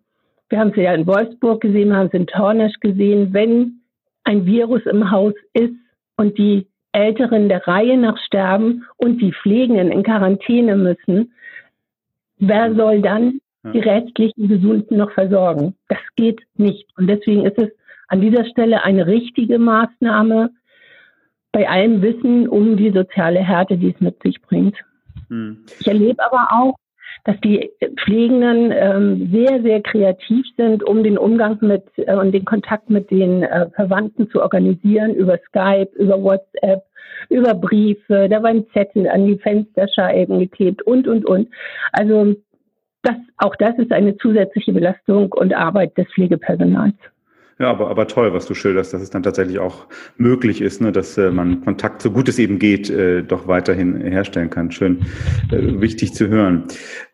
wir 0.49 0.59
haben 0.59 0.71
es 0.71 0.77
ja 0.77 0.93
in 0.93 1.07
Wolfsburg 1.07 1.61
gesehen, 1.61 1.91
wir 1.91 1.99
haben 1.99 2.09
es 2.09 2.15
in 2.15 2.27
Tornesch 2.27 2.81
gesehen, 2.81 3.33
wenn 3.33 3.81
ein 4.25 4.45
Virus 4.45 4.83
im 4.87 5.09
Haus 5.13 5.35
ist 5.53 5.75
und 6.17 6.37
die 6.37 6.67
Älteren 6.93 7.49
der 7.49 7.67
Reihe 7.67 7.97
nach 7.97 8.19
sterben 8.19 8.87
und 8.97 9.21
die 9.21 9.33
Pflegenden 9.33 9.93
in 9.93 10.03
Quarantäne 10.03 10.77
müssen, 10.77 11.33
wer 12.39 12.75
soll 12.75 13.01
dann 13.03 13.41
die 13.63 13.79
restlichen 13.79 14.49
Gesunden 14.49 14.97
noch 14.97 15.13
versorgen? 15.13 15.77
Das 15.89 15.99
geht 16.17 16.41
nicht. 16.57 16.87
Und 16.97 17.07
deswegen 17.07 17.45
ist 17.45 17.59
es 17.59 17.69
an 18.09 18.21
dieser 18.21 18.45
Stelle 18.47 18.83
eine 18.83 19.07
richtige 19.07 19.59
Maßnahme 19.59 20.51
bei 21.53 21.69
allem 21.69 22.03
Wissen 22.03 22.49
um 22.49 22.77
die 22.77 22.91
soziale 22.91 23.41
Härte, 23.41 23.77
die 23.77 23.91
es 23.91 24.01
mit 24.01 24.21
sich 24.23 24.41
bringt. 24.41 24.77
Hm. 25.29 25.65
Ich 25.79 25.87
erlebe 25.87 26.25
aber 26.25 26.49
auch, 26.51 26.75
dass 27.25 27.37
die 27.41 27.71
Pflegenden 28.03 28.73
ähm, 28.73 29.31
sehr, 29.33 29.63
sehr 29.63 29.83
kreativ 29.83 30.47
sind, 30.57 30.83
um 30.83 31.03
den 31.03 31.19
Umgang 31.19 31.59
mit 31.61 31.85
äh, 31.97 32.15
und 32.15 32.33
den 32.33 32.45
Kontakt 32.45 32.91
mit 32.91 33.11
den 33.11 33.43
äh, 33.43 33.69
Verwandten 33.71 34.31
zu 34.31 34.43
organisieren, 34.43 35.15
über 35.15 35.39
Skype, 35.49 35.91
über 35.97 36.23
WhatsApp, 36.23 36.83
über 37.29 37.55
Briefe, 37.55 38.29
da 38.31 38.43
waren 38.43 38.67
Zettel 38.73 39.09
an 39.09 39.27
die 39.27 39.39
Fensterscheiben 39.39 40.39
geklebt 40.39 40.83
und, 40.83 41.07
und, 41.07 41.27
und. 41.27 41.49
Also 41.93 42.35
das, 43.03 43.17
auch 43.39 43.57
das 43.57 43.79
ist 43.79 43.93
eine 43.93 44.17
zusätzliche 44.17 44.73
Belastung 44.73 45.33
und 45.33 45.55
Arbeit 45.55 45.97
des 45.97 46.07
Pflegepersonals. 46.09 46.95
Ja, 47.61 47.69
aber, 47.69 47.91
aber 47.91 48.09
toll, 48.09 48.33
was 48.33 48.47
du 48.47 48.55
schilderst, 48.55 48.95
dass 48.95 49.03
es 49.03 49.11
dann 49.11 49.23
tatsächlich 49.23 49.59
auch 49.59 49.87
möglich 50.17 50.63
ist, 50.63 50.81
ne, 50.81 50.93
dass 50.93 51.19
äh, 51.19 51.31
man 51.31 51.63
Kontakt, 51.63 52.01
so 52.01 52.11
gut 52.11 52.27
es 52.31 52.39
eben 52.39 52.59
geht, 52.59 52.89
äh, 52.89 53.23
doch 53.23 53.49
weiterhin 53.49 54.01
herstellen 54.01 54.49
kann. 54.49 54.71
Schön, 54.71 55.03
äh, 55.53 55.79
wichtig 55.79 56.15
zu 56.15 56.29
hören. 56.29 56.65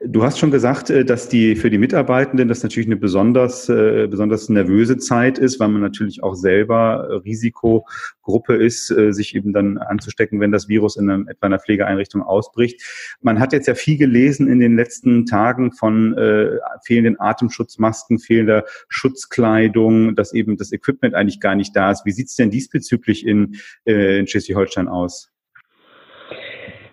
Du 0.04 0.22
hast 0.22 0.38
schon 0.38 0.52
gesagt, 0.52 0.88
äh, 0.88 1.04
dass 1.04 1.28
die 1.28 1.56
für 1.56 1.68
die 1.68 1.78
Mitarbeitenden 1.78 2.46
das 2.46 2.62
natürlich 2.62 2.86
eine 2.86 2.94
besonders, 2.94 3.68
äh, 3.68 4.06
besonders 4.08 4.48
nervöse 4.48 4.98
Zeit 4.98 5.36
ist, 5.36 5.58
weil 5.58 5.66
man 5.66 5.80
natürlich 5.80 6.22
auch 6.22 6.36
selber 6.36 7.22
Risikogruppe 7.24 8.54
ist, 8.54 8.92
äh, 8.92 9.12
sich 9.12 9.34
eben 9.34 9.52
dann 9.52 9.78
anzustecken, 9.78 10.38
wenn 10.38 10.52
das 10.52 10.68
Virus 10.68 10.96
in 10.96 11.10
einem, 11.10 11.26
etwa 11.26 11.46
einer 11.46 11.58
Pflegeeinrichtung 11.58 12.22
ausbricht. 12.22 12.80
Man 13.20 13.40
hat 13.40 13.52
jetzt 13.52 13.66
ja 13.66 13.74
viel 13.74 13.98
gelesen 13.98 14.46
in 14.46 14.60
den 14.60 14.76
letzten 14.76 15.26
Tagen 15.26 15.72
von 15.72 16.16
äh, 16.16 16.50
fehlenden 16.84 17.18
Atemschutzmasken, 17.18 18.20
fehlender 18.20 18.64
Schutzkleidung, 18.88 20.14
dass 20.14 20.35
eben 20.36 20.56
das 20.56 20.72
Equipment 20.72 21.14
eigentlich 21.14 21.40
gar 21.40 21.54
nicht 21.54 21.74
da 21.74 21.90
ist. 21.90 22.04
Wie 22.04 22.12
sieht 22.12 22.28
es 22.28 22.36
denn 22.36 22.50
diesbezüglich 22.50 23.26
in, 23.26 23.56
äh, 23.84 24.18
in 24.18 24.26
Schleswig-Holstein 24.26 24.88
aus? 24.88 25.32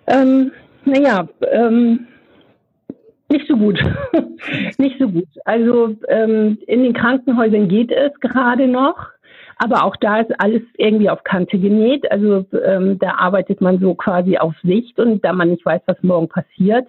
Ähm, 0.07 0.51
naja, 0.85 1.27
ähm, 1.51 2.07
nicht 3.29 3.47
so 3.47 3.57
gut. 3.57 3.79
nicht 4.77 4.99
so 4.99 5.09
gut. 5.09 5.27
Also 5.45 5.95
ähm, 6.07 6.57
in 6.67 6.83
den 6.83 6.93
Krankenhäusern 6.93 7.67
geht 7.67 7.91
es 7.91 8.11
gerade 8.19 8.67
noch. 8.67 8.97
Aber 9.57 9.83
auch 9.83 9.95
da 9.95 10.19
ist 10.19 10.31
alles 10.39 10.61
irgendwie 10.77 11.09
auf 11.09 11.23
Kante 11.23 11.57
genäht. 11.57 12.09
Also 12.11 12.45
ähm, 12.65 12.99
da 12.99 13.15
arbeitet 13.15 13.61
man 13.61 13.79
so 13.79 13.93
quasi 13.93 14.37
auf 14.37 14.55
Sicht 14.63 14.99
und 14.99 15.23
da 15.23 15.31
man 15.31 15.51
nicht 15.51 15.65
weiß, 15.65 15.81
was 15.85 16.01
morgen 16.01 16.27
passiert, 16.27 16.87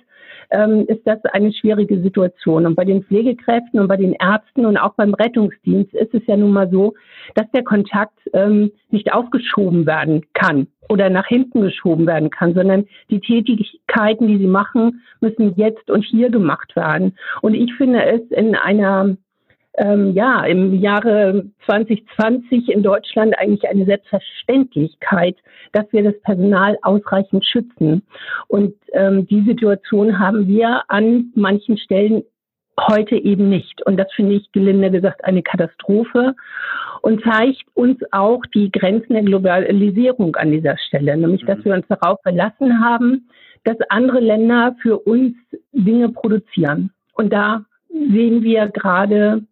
ähm, 0.51 0.85
ist 0.89 1.07
das 1.07 1.25
eine 1.33 1.53
schwierige 1.53 2.01
Situation. 2.01 2.67
Und 2.67 2.75
bei 2.75 2.85
den 2.85 3.05
Pflegekräften 3.05 3.81
und 3.81 3.89
bei 3.89 3.97
den 3.97 4.15
Ärzten 4.15 4.67
und 4.67 4.77
auch 4.77 4.95
beim 4.95 5.15
Rettungsdienst 5.15 5.95
ist 5.95 6.15
es 6.15 6.23
ja 6.27 6.37
nun 6.37 6.53
mal 6.53 6.71
so, 6.71 6.95
dass 7.35 7.51
der 7.53 7.65
Kontakt 7.65 8.19
ähm, 8.33 8.71
nicht 8.91 9.13
aufgeschoben 9.13 9.87
werden 9.87 10.23
kann 10.35 10.67
oder 10.89 11.11
nach 11.11 11.27
hinten 11.27 11.63
geschoben 11.63 12.07
werden 12.07 12.31
kann, 12.31 12.55
sondern 12.55 12.87
die 13.11 13.21
Tätigkeiten, 13.21 14.29
die 14.29 14.39
sie 14.39 14.47
machen, 14.47 15.03
müssen 15.21 15.55
jetzt 15.57 15.91
und 15.91 16.05
hier 16.05 16.31
gemacht 16.31 16.77
werden. 16.77 17.17
Und 17.43 17.55
ich 17.55 17.73
finde 17.75 18.05
es 18.05 18.21
in 18.31 18.55
einer 18.55 19.17
ähm, 19.77 20.13
ja 20.15 20.45
im 20.45 20.75
Jahre 20.81 21.47
2020 21.67 22.69
in 22.69 22.83
Deutschland 22.83 23.39
eigentlich 23.39 23.69
eine 23.69 23.85
Selbstverständlichkeit, 23.85 25.37
dass 25.73 25.87
wir 25.93 26.03
das 26.03 26.21
Personal 26.23 26.79
ausreichend 26.83 27.45
schützen. 27.45 28.03
Und 28.49 28.75
ähm, 28.93 29.27
die 29.27 29.43
Situation 29.43 30.19
haben 30.19 30.47
wir 30.47 30.83
an 30.89 31.33
manchen 31.35 31.77
Stellen 31.79 32.23
heute 32.81 33.17
eben 33.17 33.49
nicht. 33.49 33.85
Und 33.87 33.97
das 33.97 34.13
finde 34.15 34.35
ich 34.35 34.51
gelinde 34.53 34.91
gesagt 34.91 35.25
eine 35.25 35.43
Katastrophe 35.43 36.35
und 37.03 37.23
zeigt 37.23 37.65
uns 37.75 37.99
auch 38.13 38.41
die 38.55 38.71
Grenzen 38.71 39.15
der 39.15 39.23
Globalisierung 39.23 40.35
an 40.37 40.51
dieser 40.51 40.77
Stelle, 40.79 41.17
nämlich 41.17 41.45
dass 41.45 41.59
mhm. 41.59 41.65
wir 41.65 41.75
uns 41.75 41.87
darauf 41.89 42.21
verlassen 42.23 42.81
haben, 42.81 43.29
dass 43.65 43.77
andere 43.89 44.21
Länder 44.21 44.75
für 44.83 44.99
uns 44.99 45.35
Dinge 45.73 46.09
produzieren. 46.11 46.91
Und 47.15 47.33
da 47.33 47.65
sehen 47.89 48.43
wir 48.43 48.69
gerade, 48.69 49.43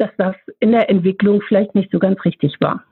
dass 0.00 0.10
das 0.16 0.34
in 0.60 0.72
der 0.72 0.88
Entwicklung 0.88 1.40
vielleicht 1.46 1.74
nicht 1.74 1.90
so 1.92 1.98
ganz 1.98 2.24
richtig 2.24 2.56
war. 2.60 2.84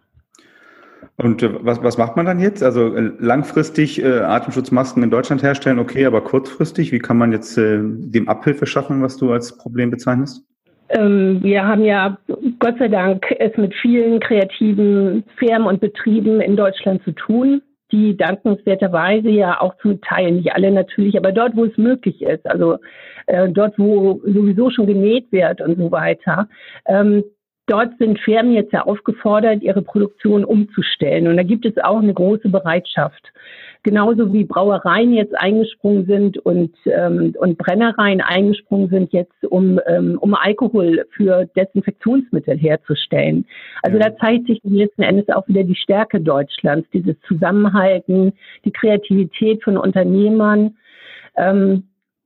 Und 1.17 1.43
äh, 1.43 1.51
was, 1.65 1.83
was 1.83 1.99
macht 1.99 2.17
man 2.17 2.27
dann 2.27 2.39
jetzt? 2.39 2.63
Also 2.63 2.95
äh, 2.95 3.11
langfristig 3.19 4.03
äh, 4.03 4.21
Atemschutzmasken 4.21 5.03
in 5.03 5.11
Deutschland 5.11 5.43
herstellen, 5.43 5.79
okay, 5.79 6.07
aber 6.07 6.21
kurzfristig, 6.21 6.93
wie 6.93 7.01
kann 7.01 7.19
man 7.19 7.33
jetzt 7.33 7.59
äh, 7.59 7.79
dem 7.81 8.29
Abhilfe 8.29 8.67
schaffen, 8.67 9.03
was 9.03 9.17
du 9.17 9.33
als 9.33 9.59
Problem 9.59 9.91
bezeichnest? 9.91 10.45
Ähm, 10.91 11.43
wir 11.43 11.67
haben 11.67 11.85
ja 11.85 12.17
Gott 12.61 12.79
sei 12.79 12.89
Dank 12.89 13.27
es 13.39 13.57
mit 13.57 13.75
vielen 13.75 14.21
kreativen 14.21 15.25
Firmen 15.37 15.67
und 15.67 15.81
Betrieben 15.81 16.41
in 16.41 16.57
Deutschland 16.57 17.03
zu 17.03 17.13
tun, 17.13 17.63
die 17.93 18.17
dankenswerterweise 18.17 19.29
ja 19.29 19.61
auch 19.61 19.77
zum 19.79 20.01
Teil, 20.01 20.33
nicht 20.33 20.53
alle 20.53 20.71
natürlich, 20.71 21.17
aber 21.17 21.33
dort, 21.33 21.57
wo 21.57 21.65
es 21.65 21.77
möglich 21.77 22.23
ist, 22.23 22.47
also 22.47 22.79
äh, 23.27 23.49
dort, 23.49 23.79
wo 23.79 24.21
sowieso 24.25 24.71
schon 24.71 24.87
genäht 24.87 25.31
wird 25.33 25.61
und 25.61 25.79
so 25.79 25.91
weiter, 25.91 26.49
ähm, 26.87 27.25
dort 27.67 27.97
sind 27.99 28.19
Firmen 28.21 28.53
jetzt 28.53 28.73
ja 28.73 28.83
aufgefordert, 28.83 29.63
ihre 29.63 29.83
Produktion 29.83 30.45
umzustellen. 30.45 31.29
Und 31.29 31.37
da 31.37 31.43
gibt 31.43 31.65
es 31.65 31.77
auch 31.79 31.99
eine 31.99 32.15
große 32.15 32.49
Bereitschaft. 32.49 33.33
Genauso 33.83 34.33
wie 34.33 34.45
Brauereien 34.45 35.13
jetzt 35.13 35.39
eingesprungen 35.39 36.07
sind 36.07 36.39
und, 36.39 36.75
ähm, 36.87 37.35
und 37.39 37.59
Brennereien 37.59 38.21
eingesprungen 38.21 38.89
sind 38.89 39.13
jetzt, 39.13 39.45
um, 39.49 39.81
ähm, 39.87 40.19
um 40.21 40.35
Alkohol 40.35 41.07
für 41.11 41.47
Desinfektionsmittel 41.57 42.57
herzustellen. 42.59 43.47
Also 43.83 43.99
ja. 43.99 44.09
da 44.09 44.17
zeigt 44.17 44.47
sich 44.47 44.61
letzten 44.65 45.03
Endes 45.03 45.29
auch 45.29 45.47
wieder 45.49 45.65
die 45.65 45.77
Stärke 45.77 46.21
Deutschlands, 46.21 46.89
dieses 46.93 47.15
Zusammenhalten, 47.27 48.33
die 48.65 48.73
Kreativität 48.73 49.63
von 49.63 49.77
Unternehmern. 49.79 50.77
Ähm, 51.37 51.85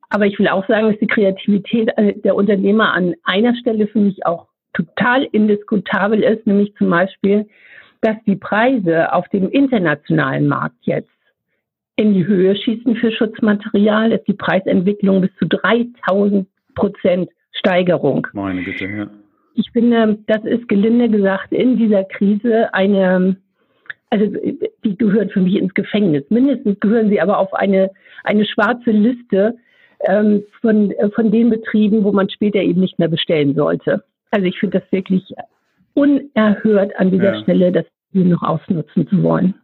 aber 0.09 0.27
ich 0.27 0.39
will 0.39 0.49
auch 0.49 0.67
sagen, 0.67 0.91
dass 0.91 0.99
die 0.99 1.07
Kreativität 1.07 1.91
der 1.97 2.35
Unternehmer 2.35 2.93
an 2.93 3.15
einer 3.25 3.55
Stelle 3.57 3.87
für 3.87 3.99
mich 3.99 4.27
auch 4.27 4.47
total 4.75 5.25
indiskutabel 5.33 6.23
ist, 6.23 6.47
nämlich 6.47 6.75
zum 6.77 6.91
Beispiel, 6.91 7.47
dass 8.03 8.17
die 8.27 8.37
Preise 8.37 9.13
auf 9.13 9.29
dem 9.29 9.49
internationalen 9.49 10.49
Markt 10.49 10.77
jetzt 10.83 11.12
in 12.03 12.15
die 12.15 12.27
Höhe 12.27 12.55
schießen 12.57 12.97
für 12.97 13.13
Schutzmaterial, 13.13 14.11
dass 14.11 14.25
die 14.25 14.35
Preisentwicklung 14.35 15.21
bis 15.21 15.31
zu 15.39 15.47
3000 15.47 16.47
Prozent 16.75 17.31
Steigerung. 17.53 18.27
Meine 18.33 18.63
Güte, 18.63 18.87
ja. 18.87 19.07
Ich 19.55 19.71
finde, 19.71 20.19
das 20.27 20.45
ist 20.45 20.69
gelinde 20.69 21.09
gesagt 21.09 21.53
in 21.53 21.77
dieser 21.77 22.05
Krise 22.05 22.73
eine, 22.73 23.37
also 24.11 24.27
die 24.85 24.97
gehören 24.97 25.29
für 25.29 25.41
mich 25.41 25.57
ins 25.57 25.75
Gefängnis. 25.75 26.25
Mindestens 26.31 26.81
gehören 26.81 27.11
sie 27.11 27.21
aber 27.21 27.39
auf 27.39 27.53
eine, 27.53 27.91
eine 28.25 28.47
schwarze 28.47 28.91
Liste 28.91 29.55
ähm, 30.01 30.43
von, 30.61 30.93
von 31.15 31.31
den 31.31 31.51
Betrieben, 31.51 32.03
wo 32.03 32.13
man 32.13 32.31
später 32.31 32.61
eben 32.61 32.81
nicht 32.81 32.99
mehr 32.99 33.09
bestellen 33.09 33.55
sollte. 33.55 34.03
Also 34.31 34.47
ich 34.47 34.59
finde 34.59 34.81
das 34.81 34.91
wirklich 34.91 35.23
unerhört 35.95 36.99
an 36.99 37.11
dieser 37.11 37.35
ja. 37.35 37.43
Stelle, 37.43 37.73
das 37.73 37.85
noch 38.13 38.43
ausnutzen 38.43 39.07
zu 39.09 39.23
wollen. 39.23 39.55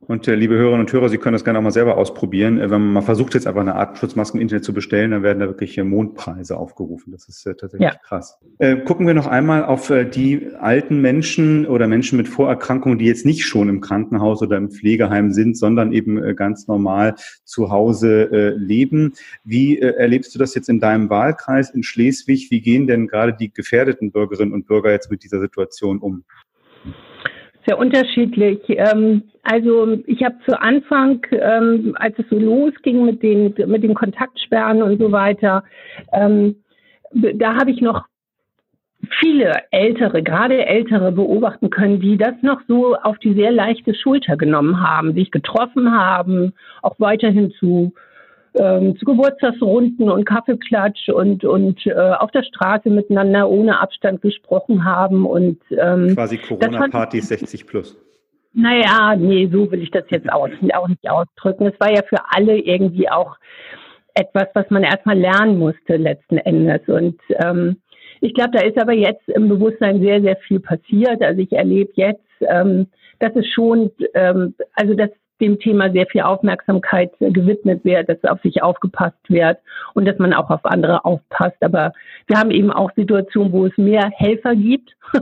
Und 0.00 0.28
äh, 0.28 0.34
liebe 0.34 0.54
Hörerinnen 0.54 0.80
und 0.80 0.92
Hörer, 0.92 1.08
Sie 1.08 1.18
können 1.18 1.32
das 1.32 1.44
gerne 1.44 1.58
auch 1.58 1.62
mal 1.62 1.70
selber 1.70 1.96
ausprobieren. 1.96 2.58
Äh, 2.58 2.70
wenn 2.70 2.82
man 2.82 2.92
mal 2.92 3.00
versucht, 3.02 3.34
jetzt 3.34 3.46
einfach 3.46 3.62
eine 3.62 3.74
Atemschutzmaske 3.74 4.36
im 4.36 4.42
Internet 4.42 4.64
zu 4.64 4.72
bestellen, 4.72 5.10
dann 5.10 5.22
werden 5.22 5.40
da 5.40 5.46
wirklich 5.46 5.76
äh, 5.78 5.84
Mondpreise 5.84 6.56
aufgerufen. 6.56 7.12
Das 7.12 7.28
ist 7.28 7.46
äh, 7.46 7.54
tatsächlich 7.54 7.92
ja. 7.92 7.98
krass. 8.04 8.38
Äh, 8.58 8.76
gucken 8.76 9.06
wir 9.06 9.14
noch 9.14 9.26
einmal 9.26 9.64
auf 9.64 9.90
äh, 9.90 10.04
die 10.04 10.50
alten 10.60 11.00
Menschen 11.00 11.66
oder 11.66 11.88
Menschen 11.88 12.18
mit 12.18 12.28
Vorerkrankungen, 12.28 12.98
die 12.98 13.06
jetzt 13.06 13.26
nicht 13.26 13.46
schon 13.46 13.68
im 13.68 13.80
Krankenhaus 13.80 14.42
oder 14.42 14.56
im 14.56 14.70
Pflegeheim 14.70 15.32
sind, 15.32 15.56
sondern 15.56 15.92
eben 15.92 16.22
äh, 16.22 16.34
ganz 16.34 16.68
normal 16.68 17.14
zu 17.44 17.70
Hause 17.70 18.30
äh, 18.30 18.48
leben. 18.50 19.14
Wie 19.44 19.78
äh, 19.78 19.94
erlebst 19.96 20.34
du 20.34 20.38
das 20.38 20.54
jetzt 20.54 20.68
in 20.68 20.78
deinem 20.78 21.10
Wahlkreis 21.10 21.70
in 21.70 21.82
Schleswig? 21.82 22.50
Wie 22.50 22.60
gehen 22.60 22.86
denn 22.86 23.08
gerade 23.08 23.34
die 23.34 23.52
gefährdeten 23.52 24.12
Bürgerinnen 24.12 24.52
und 24.52 24.66
Bürger 24.66 24.90
jetzt 24.90 25.10
mit 25.10 25.24
dieser 25.24 25.40
Situation 25.40 25.98
um? 25.98 26.24
Sehr 27.66 27.78
unterschiedlich. 27.78 28.60
Ähm, 28.68 29.24
also 29.42 29.98
ich 30.06 30.22
habe 30.22 30.36
zu 30.46 30.60
Anfang, 30.60 31.26
ähm, 31.32 31.96
als 31.98 32.16
es 32.18 32.26
so 32.30 32.38
losging 32.38 33.04
mit 33.04 33.22
den, 33.22 33.54
mit 33.66 33.82
den 33.82 33.94
Kontaktsperren 33.94 34.82
und 34.82 35.00
so 35.00 35.10
weiter, 35.10 35.64
ähm, 36.12 36.56
da 37.12 37.56
habe 37.56 37.70
ich 37.70 37.80
noch 37.80 38.04
viele 39.20 39.52
Ältere, 39.70 40.22
gerade 40.22 40.66
Ältere 40.66 41.12
beobachten 41.12 41.70
können, 41.70 42.00
die 42.00 42.16
das 42.16 42.34
noch 42.42 42.60
so 42.68 42.96
auf 42.96 43.18
die 43.18 43.34
sehr 43.34 43.52
leichte 43.52 43.94
Schulter 43.94 44.36
genommen 44.36 44.80
haben, 44.80 45.14
sich 45.14 45.30
getroffen 45.30 45.92
haben, 45.92 46.52
auch 46.82 46.98
weiterhin 46.98 47.52
zu 47.52 47.92
ähm, 48.58 48.96
zu 48.98 49.04
Geburtstagsrunden 49.04 50.10
und 50.10 50.24
Kaffeeklatsch 50.24 51.08
und, 51.08 51.44
und 51.44 51.86
äh, 51.86 51.94
auf 51.94 52.30
der 52.30 52.42
Straße 52.42 52.90
miteinander 52.90 53.48
ohne 53.48 53.80
Abstand 53.80 54.22
gesprochen 54.22 54.84
haben. 54.84 55.26
Und, 55.26 55.60
ähm, 55.70 56.14
Quasi 56.14 56.38
Corona-Party 56.38 57.20
60 57.20 57.66
plus. 57.66 57.96
Naja, 58.52 59.14
nee, 59.16 59.48
so 59.52 59.70
will 59.70 59.82
ich 59.82 59.90
das 59.90 60.04
jetzt 60.08 60.32
auch, 60.32 60.48
auch 60.74 60.88
nicht 60.88 61.10
ausdrücken. 61.10 61.66
Es 61.66 61.78
war 61.78 61.90
ja 61.90 62.02
für 62.08 62.18
alle 62.30 62.58
irgendwie 62.58 63.08
auch 63.10 63.36
etwas, 64.14 64.46
was 64.54 64.70
man 64.70 64.82
erstmal 64.82 65.18
lernen 65.18 65.58
musste 65.58 65.96
letzten 65.96 66.38
Endes. 66.38 66.80
Und 66.88 67.20
ähm, 67.44 67.76
ich 68.20 68.32
glaube, 68.32 68.52
da 68.52 68.64
ist 68.64 68.78
aber 68.78 68.94
jetzt 68.94 69.28
im 69.28 69.48
Bewusstsein 69.48 70.00
sehr, 70.00 70.22
sehr 70.22 70.36
viel 70.36 70.60
passiert. 70.60 71.22
Also 71.22 71.42
ich 71.42 71.52
erlebe 71.52 71.92
jetzt, 71.96 72.24
ähm, 72.40 72.86
dass 73.18 73.36
es 73.36 73.46
schon, 73.52 73.90
ähm, 74.14 74.54
also 74.74 74.94
dass 74.94 75.10
dem 75.40 75.58
Thema 75.58 75.90
sehr 75.90 76.06
viel 76.06 76.22
Aufmerksamkeit 76.22 77.12
gewidmet 77.20 77.84
wird, 77.84 78.08
dass 78.08 78.22
auf 78.24 78.40
sich 78.42 78.62
aufgepasst 78.62 79.18
wird 79.28 79.58
und 79.94 80.06
dass 80.06 80.18
man 80.18 80.32
auch 80.32 80.50
auf 80.50 80.64
andere 80.64 81.04
aufpasst. 81.04 81.56
Aber 81.60 81.92
wir 82.26 82.38
haben 82.38 82.50
eben 82.50 82.70
auch 82.70 82.90
Situationen, 82.96 83.52
wo 83.52 83.66
es 83.66 83.76
mehr 83.76 84.10
Helfer 84.14 84.54
gibt 84.54 84.96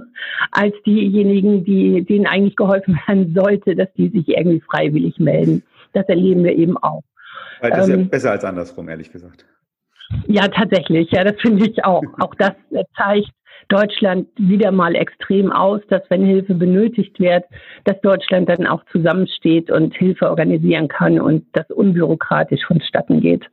als 0.52 0.74
diejenigen, 0.86 1.64
die, 1.64 2.04
denen 2.04 2.26
eigentlich 2.26 2.56
geholfen 2.56 2.98
werden 3.06 3.34
sollte, 3.34 3.74
dass 3.74 3.92
die 3.94 4.08
sich 4.08 4.28
irgendwie 4.28 4.60
freiwillig 4.60 5.18
melden. 5.18 5.62
Das 5.92 6.08
erleben 6.08 6.44
wir 6.44 6.54
eben 6.56 6.76
auch. 6.76 7.02
Weil 7.60 7.70
das 7.70 7.84
ist 7.84 7.88
ja 7.88 7.94
ähm, 7.94 8.08
besser 8.08 8.30
als 8.30 8.44
andersrum, 8.44 8.88
ehrlich 8.88 9.10
gesagt. 9.10 9.44
Ja, 10.26 10.48
tatsächlich. 10.48 11.10
Ja, 11.10 11.24
das 11.24 11.34
finde 11.40 11.66
ich 11.66 11.84
auch. 11.84 12.02
Auch 12.20 12.34
das 12.36 12.52
zeigt, 12.96 13.30
Deutschland 13.68 14.28
wieder 14.36 14.70
mal 14.72 14.94
extrem 14.94 15.50
aus, 15.52 15.80
dass 15.88 16.02
wenn 16.08 16.24
Hilfe 16.24 16.54
benötigt 16.54 17.18
wird, 17.20 17.44
dass 17.84 18.00
Deutschland 18.00 18.48
dann 18.48 18.66
auch 18.66 18.84
zusammensteht 18.92 19.70
und 19.70 19.94
Hilfe 19.94 20.28
organisieren 20.28 20.88
kann 20.88 21.20
und 21.20 21.44
das 21.52 21.70
unbürokratisch 21.70 22.64
vonstatten 22.66 23.20
geht. 23.20 23.44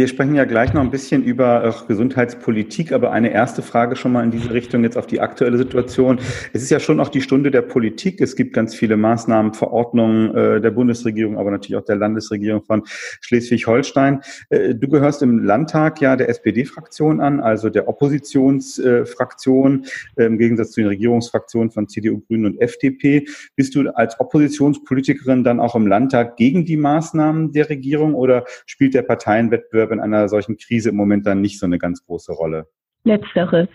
Wir 0.00 0.08
sprechen 0.08 0.34
ja 0.34 0.46
gleich 0.46 0.72
noch 0.72 0.80
ein 0.80 0.90
bisschen 0.90 1.22
über 1.22 1.62
äh, 1.62 1.72
Gesundheitspolitik, 1.86 2.92
aber 2.92 3.12
eine 3.12 3.34
erste 3.34 3.60
Frage 3.60 3.96
schon 3.96 4.12
mal 4.12 4.24
in 4.24 4.30
diese 4.30 4.50
Richtung 4.50 4.82
jetzt 4.82 4.96
auf 4.96 5.06
die 5.06 5.20
aktuelle 5.20 5.58
Situation. 5.58 6.18
Es 6.54 6.62
ist 6.62 6.70
ja 6.70 6.80
schon 6.80 7.00
auch 7.00 7.10
die 7.10 7.20
Stunde 7.20 7.50
der 7.50 7.60
Politik. 7.60 8.22
Es 8.22 8.34
gibt 8.34 8.54
ganz 8.54 8.74
viele 8.74 8.96
Maßnahmen, 8.96 9.52
Verordnungen 9.52 10.34
äh, 10.34 10.60
der 10.62 10.70
Bundesregierung, 10.70 11.36
aber 11.36 11.50
natürlich 11.50 11.76
auch 11.76 11.84
der 11.84 11.96
Landesregierung 11.96 12.62
von 12.62 12.84
Schleswig-Holstein. 13.20 14.22
Äh, 14.48 14.74
du 14.74 14.88
gehörst 14.88 15.20
im 15.20 15.44
Landtag 15.44 16.00
ja 16.00 16.16
der 16.16 16.30
SPD-Fraktion 16.30 17.20
an, 17.20 17.40
also 17.40 17.68
der 17.68 17.86
Oppositionsfraktion, 17.86 19.84
im 20.16 20.38
Gegensatz 20.38 20.70
zu 20.70 20.80
den 20.80 20.88
Regierungsfraktionen 20.88 21.70
von 21.72 21.88
CDU, 21.90 22.20
Grünen 22.20 22.46
und 22.46 22.58
FDP. 22.58 23.26
Bist 23.54 23.74
du 23.74 23.90
als 23.90 24.18
Oppositionspolitikerin 24.18 25.44
dann 25.44 25.60
auch 25.60 25.74
im 25.74 25.86
Landtag 25.86 26.38
gegen 26.38 26.64
die 26.64 26.78
Maßnahmen 26.78 27.52
der 27.52 27.68
Regierung 27.68 28.14
oder 28.14 28.46
spielt 28.64 28.94
der 28.94 29.02
Parteienwettbewerb 29.02 29.89
Wettbewerb 29.89 29.89
in 29.90 30.00
einer 30.00 30.28
solchen 30.28 30.56
Krise 30.56 30.90
im 30.90 30.96
Moment 30.96 31.26
dann 31.26 31.40
nicht 31.40 31.58
so 31.58 31.66
eine 31.66 31.78
ganz 31.78 32.04
große 32.04 32.32
Rolle? 32.32 32.68
Letzteres. 33.04 33.68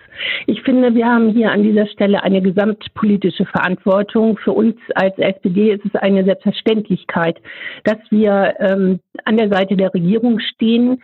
Ich 0.46 0.62
finde, 0.62 0.94
wir 0.94 1.08
haben 1.08 1.30
hier 1.30 1.52
an 1.52 1.64
dieser 1.64 1.88
Stelle 1.88 2.22
eine 2.22 2.44
gesamtpolitische 2.44 3.46
Verantwortung. 3.46 4.38
Für 4.38 4.52
uns 4.52 4.76
als 4.94 5.18
SPD 5.18 5.72
ist 5.72 5.84
es 5.84 5.96
eine 5.96 6.24
Selbstverständlichkeit, 6.24 7.42
dass 7.86 7.98
wir 8.12 8.54
ähm, 8.60 9.00
an 9.24 9.38
der 9.38 9.50
Seite 9.50 9.76
der 9.78 9.92
Regierung 9.96 10.40
stehen. 10.40 11.02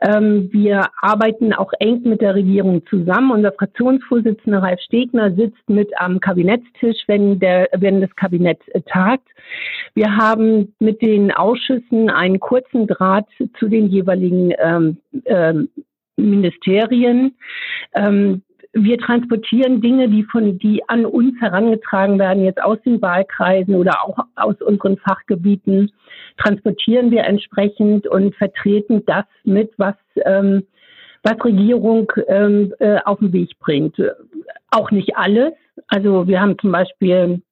Ähm, 0.00 0.48
wir 0.52 0.88
arbeiten 1.00 1.52
auch 1.52 1.72
eng 1.78 2.02
mit 2.02 2.20
der 2.20 2.34
Regierung 2.34 2.84
zusammen. 2.86 3.30
Unser 3.30 3.52
Fraktionsvorsitzender 3.52 4.62
Ralf 4.62 4.80
Stegner 4.80 5.32
sitzt 5.32 5.68
mit 5.68 5.92
am 6.00 6.18
Kabinettstisch, 6.18 7.04
wenn, 7.06 7.38
der, 7.38 7.68
wenn 7.76 8.00
das 8.00 8.14
Kabinett 8.16 8.58
äh, 8.74 8.80
tagt. 8.80 9.28
Wir 9.94 10.16
haben 10.16 10.74
mit 10.80 11.02
den 11.02 11.30
Ausschüssen 11.30 12.10
einen 12.10 12.40
kurzen 12.40 12.88
Draht 12.88 13.28
zu 13.60 13.68
den 13.68 13.88
jeweiligen 13.88 14.52
ähm, 14.58 14.96
ähm, 15.26 15.68
Ministerien. 16.28 17.36
Ähm, 17.94 18.42
wir 18.72 18.98
transportieren 18.98 19.80
Dinge, 19.80 20.08
die 20.08 20.22
von, 20.24 20.58
die 20.58 20.82
an 20.88 21.04
uns 21.04 21.40
herangetragen 21.40 22.18
werden, 22.18 22.44
jetzt 22.44 22.62
aus 22.62 22.80
den 22.82 23.02
Wahlkreisen 23.02 23.74
oder 23.74 24.04
auch 24.04 24.18
aus 24.36 24.60
unseren 24.62 24.96
Fachgebieten, 24.98 25.90
transportieren 26.36 27.10
wir 27.10 27.24
entsprechend 27.24 28.06
und 28.06 28.34
vertreten 28.36 29.04
das 29.06 29.24
mit, 29.44 29.72
was, 29.76 29.96
ähm, 30.24 30.64
was 31.24 31.44
Regierung 31.44 32.12
ähm, 32.28 32.72
äh, 32.78 32.98
auf 33.04 33.18
den 33.18 33.32
Weg 33.32 33.58
bringt. 33.58 33.96
Auch 34.70 34.90
nicht 34.92 35.16
alles. 35.16 35.52
Also 35.88 36.28
wir 36.28 36.40
haben 36.40 36.56
zum 36.58 36.70
Beispiel 36.70 37.42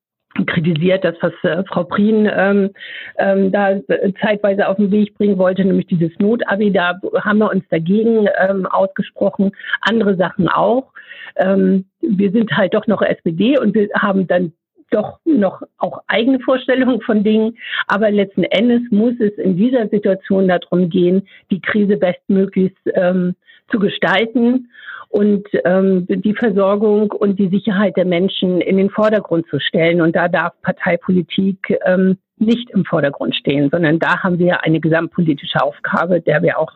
kritisiert, 0.46 1.04
das, 1.04 1.14
was 1.20 1.32
äh, 1.42 1.62
Frau 1.64 1.84
Prien 1.84 2.28
ähm, 2.32 2.70
ähm, 3.18 3.52
da 3.52 3.72
äh, 3.72 4.12
zeitweise 4.20 4.68
auf 4.68 4.76
den 4.76 4.90
Weg 4.90 5.14
bringen 5.14 5.38
wollte, 5.38 5.64
nämlich 5.64 5.86
dieses 5.86 6.10
Not-Abi. 6.18 6.72
Da 6.72 6.98
haben 7.20 7.38
wir 7.38 7.50
uns 7.50 7.64
dagegen 7.70 8.28
ähm, 8.38 8.66
ausgesprochen. 8.66 9.52
Andere 9.80 10.16
Sachen 10.16 10.48
auch. 10.48 10.92
Ähm, 11.36 11.84
wir 12.00 12.30
sind 12.30 12.50
halt 12.56 12.74
doch 12.74 12.86
noch 12.86 13.02
SPD 13.02 13.58
und 13.58 13.74
wir 13.74 13.88
haben 13.94 14.26
dann 14.26 14.52
doch 14.90 15.18
noch 15.24 15.62
auch 15.78 16.02
eigene 16.06 16.40
Vorstellungen 16.40 17.00
von 17.02 17.22
Dingen. 17.22 17.56
Aber 17.86 18.10
letzten 18.10 18.44
Endes 18.44 18.82
muss 18.90 19.14
es 19.20 19.32
in 19.38 19.56
dieser 19.56 19.88
Situation 19.88 20.48
darum 20.48 20.88
gehen, 20.88 21.28
die 21.50 21.60
Krise 21.60 21.96
bestmöglichst 21.96 22.78
ähm, 22.94 23.34
zu 23.70 23.78
gestalten 23.78 24.68
und 25.08 25.46
ähm, 25.64 26.06
die 26.08 26.34
Versorgung 26.34 27.10
und 27.12 27.38
die 27.38 27.48
Sicherheit 27.48 27.96
der 27.96 28.04
Menschen 28.04 28.60
in 28.60 28.76
den 28.76 28.90
Vordergrund 28.90 29.46
zu 29.48 29.58
stellen. 29.58 30.00
Und 30.00 30.14
da 30.14 30.28
darf 30.28 30.52
Parteipolitik 30.62 31.78
ähm, 31.84 32.18
nicht 32.36 32.70
im 32.70 32.84
Vordergrund 32.84 33.34
stehen, 33.34 33.70
sondern 33.70 33.98
da 33.98 34.22
haben 34.22 34.38
wir 34.38 34.64
eine 34.64 34.80
gesamtpolitische 34.80 35.62
Aufgabe, 35.62 36.20
der 36.20 36.42
wir 36.42 36.58
auch, 36.58 36.72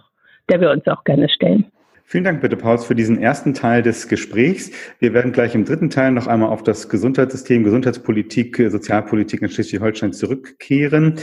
der 0.51 0.61
wir 0.61 0.71
uns 0.71 0.87
auch 0.87 1.05
gerne 1.05 1.29
stellen. 1.29 1.67
Vielen 2.13 2.25
Dank 2.25 2.43
bitte, 2.43 2.59
Pauls, 2.59 2.85
für 2.85 2.95
diesen 2.95 3.17
ersten 3.17 3.55
Teil 3.55 3.81
des 3.81 4.07
Gesprächs. 4.07 4.71
Wir 4.99 5.15
werden 5.15 5.33
gleich 5.33 5.55
im 5.55 5.65
dritten 5.65 5.89
Teil 5.89 6.13
noch 6.13 6.27
einmal 6.27 6.51
auf 6.51 6.63
das 6.63 6.91
Gesundheitssystem, 6.91 7.65
Gesundheitspolitik, 7.65 8.63
Sozialpolitik 8.69 9.41
in 9.41 9.49
Schleswig-Holstein 9.49 10.13
zurückkehren. 10.13 11.15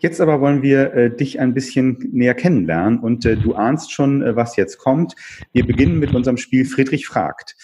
Jetzt 0.00 0.20
aber 0.20 0.40
wollen 0.40 0.60
wir 0.60 0.94
äh, 0.94 1.16
dich 1.16 1.38
ein 1.38 1.54
bisschen 1.54 1.96
näher 2.10 2.34
kennenlernen 2.34 2.98
und 2.98 3.24
äh, 3.24 3.36
du 3.36 3.54
ahnst 3.54 3.92
schon, 3.92 4.20
äh, 4.20 4.34
was 4.34 4.56
jetzt 4.56 4.78
kommt. 4.78 5.14
Wir 5.52 5.64
beginnen 5.64 6.00
mit 6.00 6.12
unserem 6.12 6.38
Spiel 6.38 6.64
Friedrich 6.64 7.06
fragt. 7.06 7.54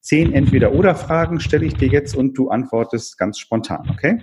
Zehn 0.00 0.32
Entweder-Oder-Fragen 0.32 1.40
stelle 1.40 1.66
ich 1.66 1.74
dir 1.74 1.88
jetzt 1.88 2.14
und 2.14 2.38
du 2.38 2.50
antwortest 2.50 3.18
ganz 3.18 3.40
spontan, 3.40 3.90
okay? 3.90 4.22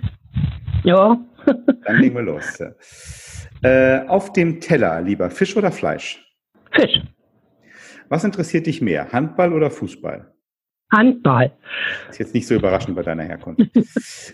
Ja. 0.84 1.22
Dann 1.84 1.96
legen 2.00 2.14
wir 2.14 2.22
los. 2.22 2.62
Äh, 3.62 4.06
auf 4.06 4.32
dem 4.32 4.58
Teller 4.58 5.02
lieber 5.02 5.28
Fisch 5.28 5.54
oder 5.54 5.70
Fleisch? 5.70 6.24
Fisch. 6.72 7.02
Was 8.08 8.24
interessiert 8.24 8.66
dich 8.66 8.80
mehr, 8.80 9.12
Handball 9.12 9.52
oder 9.52 9.70
Fußball? 9.70 10.32
Handball. 10.92 11.52
Ist 12.08 12.18
jetzt 12.18 12.34
nicht 12.34 12.46
so 12.46 12.54
überraschend 12.54 12.94
bei 12.96 13.02
deiner 13.02 13.24
Herkunft. 13.24 13.62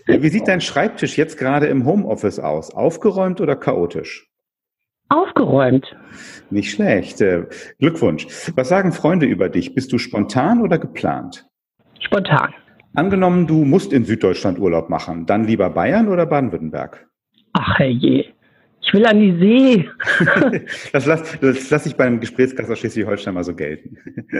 Äh, 0.07 0.21
wie 0.21 0.29
sieht 0.29 0.47
dein 0.47 0.59
Schreibtisch 0.59 1.17
jetzt 1.17 1.37
gerade 1.37 1.67
im 1.67 1.85
Homeoffice 1.85 2.39
aus? 2.39 2.73
Aufgeräumt 2.73 3.39
oder 3.39 3.55
chaotisch? 3.55 4.29
Aufgeräumt. 5.09 5.95
Nicht 6.49 6.71
schlecht. 6.71 7.21
Äh, 7.21 7.45
Glückwunsch. 7.79 8.27
Was 8.55 8.69
sagen 8.69 8.91
Freunde 8.91 9.25
über 9.25 9.49
dich? 9.49 9.75
Bist 9.75 9.93
du 9.93 9.97
spontan 9.97 10.61
oder 10.61 10.77
geplant? 10.79 11.47
Spontan. 11.99 12.53
Angenommen, 12.95 13.47
du 13.47 13.63
musst 13.63 13.93
in 13.93 14.03
Süddeutschland 14.03 14.59
Urlaub 14.59 14.89
machen, 14.89 15.25
dann 15.25 15.45
lieber 15.45 15.69
Bayern 15.69 16.09
oder 16.09 16.25
Baden-Württemberg? 16.25 17.07
Ach 17.53 17.79
herrje. 17.79 18.32
Ich 18.93 18.99
will 18.99 19.07
an 19.07 19.19
die 19.19 19.35
See. 19.39 19.89
das 20.93 21.07
lasse 21.07 21.39
lass 21.41 21.85
ich 21.87 21.95
beim 21.95 22.19
Gesprächsgast 22.19 22.69
aus 22.69 22.77
Schleswig-Holstein 22.77 23.33
mal 23.33 23.43
so 23.43 23.55
gelten. 23.55 23.97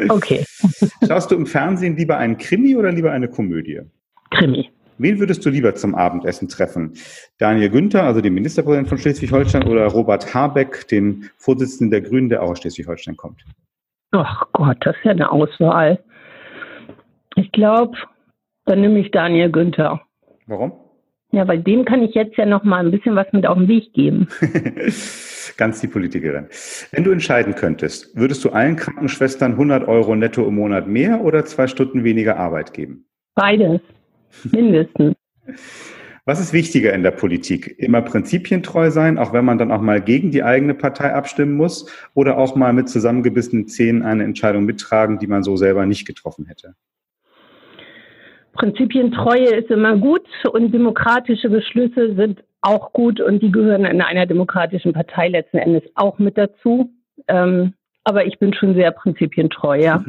Okay. 0.10 0.46
Schaust 1.08 1.32
du 1.32 1.36
im 1.36 1.48
Fernsehen 1.48 1.98
lieber 1.98 2.18
einen 2.18 2.38
Krimi 2.38 2.76
oder 2.76 2.92
lieber 2.92 3.12
eine 3.12 3.28
Komödie? 3.28 3.82
Krimi. 4.30 4.70
Wen 5.00 5.18
würdest 5.18 5.44
du 5.44 5.50
lieber 5.50 5.74
zum 5.74 5.96
Abendessen 5.96 6.50
treffen? 6.50 6.94
Daniel 7.40 7.72
Günther, 7.72 8.04
also 8.04 8.22
den 8.22 8.36
Ministerpräsidenten 8.36 8.90
von 8.90 9.00
Schleswig-Holstein, 9.00 9.64
oder 9.64 9.88
Robert 9.88 10.36
Habeck, 10.36 10.88
den 10.88 11.32
Vorsitzenden 11.38 11.90
der 11.90 12.02
Grünen, 12.02 12.30
der 12.30 12.44
auch 12.44 12.52
aus 12.52 12.60
Schleswig-Holstein 12.60 13.18
kommt? 13.18 13.44
Ach 14.12 14.44
Gott, 14.52 14.78
das 14.82 14.96
ist 14.98 15.06
ja 15.06 15.12
eine 15.14 15.32
Auswahl. 15.32 15.98
Ich 17.38 17.52
glaube, 17.54 17.98
dann 18.66 18.82
nehme 18.82 19.00
ich 19.00 19.10
Daniel 19.10 19.52
Günther. 19.52 20.00
Warum? 20.46 20.83
Ja, 21.34 21.48
weil 21.48 21.64
dem 21.64 21.84
kann 21.84 22.04
ich 22.04 22.14
jetzt 22.14 22.38
ja 22.38 22.46
noch 22.46 22.64
mal 22.64 22.86
ein 22.86 22.92
bisschen 22.92 23.16
was 23.16 23.26
mit 23.34 23.48
auf 23.48 23.58
den 23.58 23.68
Weg 23.68 23.92
geben. 23.94 24.28
Ganz 25.58 25.82
die 25.82 25.88
Politikerin. 25.88 26.46
Wenn 26.92 27.04
du 27.04 27.10
entscheiden 27.10 27.56
könntest, 27.56 28.16
würdest 28.16 28.46
du 28.46 28.52
allen 28.52 28.76
Krankenschwestern 28.76 29.54
100 29.54 29.88
Euro 29.88 30.16
netto 30.16 30.48
im 30.48 30.54
Monat 30.54 30.88
mehr 30.88 31.22
oder 31.22 31.44
zwei 31.44 31.66
Stunden 31.66 32.04
weniger 32.04 32.38
Arbeit 32.38 32.72
geben? 32.74 33.08
Beides. 33.34 33.82
Mindestens. 34.52 35.16
Was 36.26 36.40
ist 36.40 36.54
wichtiger 36.54 36.94
in 36.94 37.02
der 37.02 37.12
Politik? 37.12 37.80
Immer 37.80 38.04
prinzipientreu 38.04 38.92
sein, 38.92 39.18
auch 39.18 39.34
wenn 39.34 39.44
man 39.44 39.58
dann 39.58 39.72
auch 39.72 39.82
mal 39.82 40.02
gegen 40.02 40.30
die 40.30 40.44
eigene 40.44 40.76
Partei 40.76 41.16
abstimmen 41.16 41.58
muss 41.58 41.92
oder 42.14 42.38
auch 42.38 42.56
mal 42.56 42.74
mit 42.74 42.90
zusammengebissenen 42.90 43.68
Zähnen 43.68 44.04
eine 44.04 44.24
Entscheidung 44.24 44.66
mittragen, 44.66 45.18
die 45.18 45.28
man 45.28 45.42
so 45.42 45.58
selber 45.58 45.88
nicht 45.88 46.06
getroffen 46.06 46.46
hätte? 46.46 46.76
Prinzipientreue 48.54 49.56
ist 49.56 49.70
immer 49.70 49.98
gut 49.98 50.26
und 50.52 50.72
demokratische 50.72 51.50
Beschlüsse 51.50 52.16
sind 52.16 52.44
auch 52.62 52.94
gut 52.94 53.20
und 53.20 53.42
die 53.42 53.52
gehören 53.52 53.86
in 53.86 54.02
einer 54.02 54.26
demokratischen 54.26 54.94
Partei 54.94 55.28
letzten 55.28 55.58
Endes 55.58 55.84
auch 55.96 56.18
mit 56.20 56.38
dazu. 56.38 56.92
Ähm, 57.28 57.74
aber 58.04 58.26
ich 58.26 58.40
bin 58.40 58.54
schon 58.54 58.76
sehr 58.76 58.92
prinzipientreu, 58.92 59.80
ja. 59.80 60.04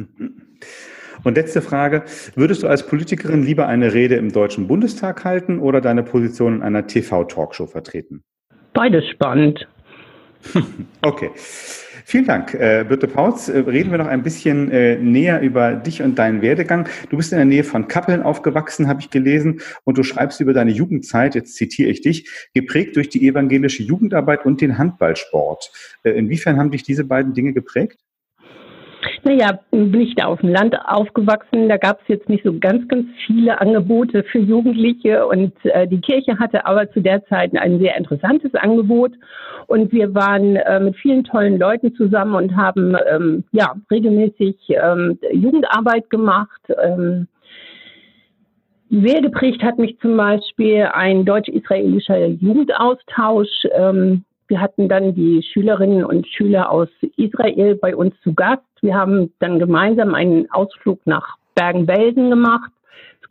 Und 1.23 1.37
letzte 1.37 1.61
Frage. 1.61 2.03
Würdest 2.35 2.63
du 2.63 2.67
als 2.67 2.85
Politikerin 2.85 3.43
lieber 3.43 3.67
eine 3.67 3.93
Rede 3.93 4.15
im 4.15 4.31
Deutschen 4.31 4.67
Bundestag 4.67 5.23
halten 5.25 5.59
oder 5.59 5.81
deine 5.81 6.03
Position 6.03 6.57
in 6.57 6.61
einer 6.61 6.87
TV-Talkshow 6.87 7.67
vertreten? 7.67 8.23
Beides 8.73 9.07
spannend. 9.07 9.67
Okay. 11.01 11.31
Vielen 12.07 12.25
Dank, 12.25 12.53
äh, 12.53 12.85
Birte 12.87 13.07
Pautz. 13.07 13.49
Äh, 13.49 13.57
reden 13.59 13.89
wir 13.89 13.97
noch 13.97 14.05
ein 14.05 14.21
bisschen 14.21 14.69
äh, 14.69 14.95
näher 14.97 15.41
über 15.41 15.73
dich 15.73 16.03
und 16.03 16.19
deinen 16.19 16.43
Werdegang. 16.43 16.87
Du 17.09 17.17
bist 17.17 17.31
in 17.31 17.39
der 17.39 17.45
Nähe 17.45 17.63
von 17.63 17.87
Kappeln 17.87 18.21
aufgewachsen, 18.21 18.87
habe 18.87 19.01
ich 19.01 19.09
gelesen, 19.09 19.61
und 19.85 19.97
du 19.97 20.03
schreibst 20.03 20.39
über 20.39 20.53
deine 20.53 20.69
Jugendzeit, 20.69 21.33
jetzt 21.33 21.55
zitiere 21.55 21.89
ich 21.89 22.01
dich, 22.01 22.29
geprägt 22.53 22.95
durch 22.95 23.09
die 23.09 23.27
evangelische 23.27 23.81
Jugendarbeit 23.81 24.45
und 24.45 24.61
den 24.61 24.77
Handballsport. 24.77 25.71
Äh, 26.03 26.11
inwiefern 26.11 26.59
haben 26.59 26.69
dich 26.69 26.83
diese 26.83 27.05
beiden 27.05 27.33
Dinge 27.33 27.53
geprägt? 27.53 27.99
Naja, 29.27 29.59
bin 29.71 30.01
ich 30.01 30.13
da 30.13 30.25
auf 30.25 30.41
dem 30.41 30.49
Land 30.49 30.77
aufgewachsen. 30.85 31.67
Da 31.67 31.77
gab 31.77 31.99
es 32.01 32.07
jetzt 32.09 32.29
nicht 32.29 32.43
so 32.43 32.59
ganz, 32.59 32.87
ganz 32.87 33.07
viele 33.25 33.59
Angebote 33.59 34.23
für 34.23 34.37
Jugendliche. 34.37 35.25
Und 35.25 35.51
äh, 35.63 35.87
die 35.87 35.99
Kirche 35.99 36.37
hatte 36.37 36.63
aber 36.67 36.91
zu 36.91 37.01
der 37.01 37.25
Zeit 37.25 37.57
ein 37.57 37.79
sehr 37.79 37.97
interessantes 37.97 38.53
Angebot. 38.53 39.13
Und 39.65 39.91
wir 39.91 40.13
waren 40.13 40.57
äh, 40.57 40.79
mit 40.79 40.95
vielen 40.97 41.23
tollen 41.23 41.57
Leuten 41.57 41.95
zusammen 41.95 42.35
und 42.35 42.55
haben 42.55 42.95
ähm, 43.11 43.43
ja 43.51 43.73
regelmäßig 43.89 44.57
ähm, 44.69 45.17
Jugendarbeit 45.31 46.07
gemacht. 46.11 46.61
Ähm, 46.83 47.27
sehr 48.91 49.23
geprägt 49.23 49.63
hat 49.63 49.79
mich 49.79 49.97
zum 50.01 50.17
Beispiel 50.17 50.83
ein 50.93 51.25
deutsch-israelischer 51.25 52.27
Jugendaustausch. 52.27 53.65
Ähm, 53.73 54.23
wir 54.47 54.61
hatten 54.61 54.87
dann 54.87 55.15
die 55.15 55.43
Schülerinnen 55.43 56.05
und 56.05 56.27
Schüler 56.27 56.69
aus 56.69 56.89
Israel 57.17 57.75
bei 57.75 57.95
uns 57.95 58.13
zu 58.21 58.33
Gast. 58.33 58.63
Wir 58.81 58.95
haben 58.95 59.33
dann 59.39 59.59
gemeinsam 59.59 60.13
einen 60.13 60.49
Ausflug 60.51 60.99
nach 61.05 61.37
Bergen-Belsen 61.55 62.29
gemacht, 62.29 62.71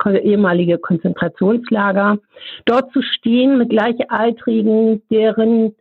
das 0.03 0.14
ehemalige 0.16 0.79
Konzentrationslager. 0.79 2.18
Dort 2.64 2.92
zu 2.92 3.03
stehen 3.03 3.59
mit 3.59 3.70
Gleichaltrigen, 3.70 5.03
deren 5.11 5.74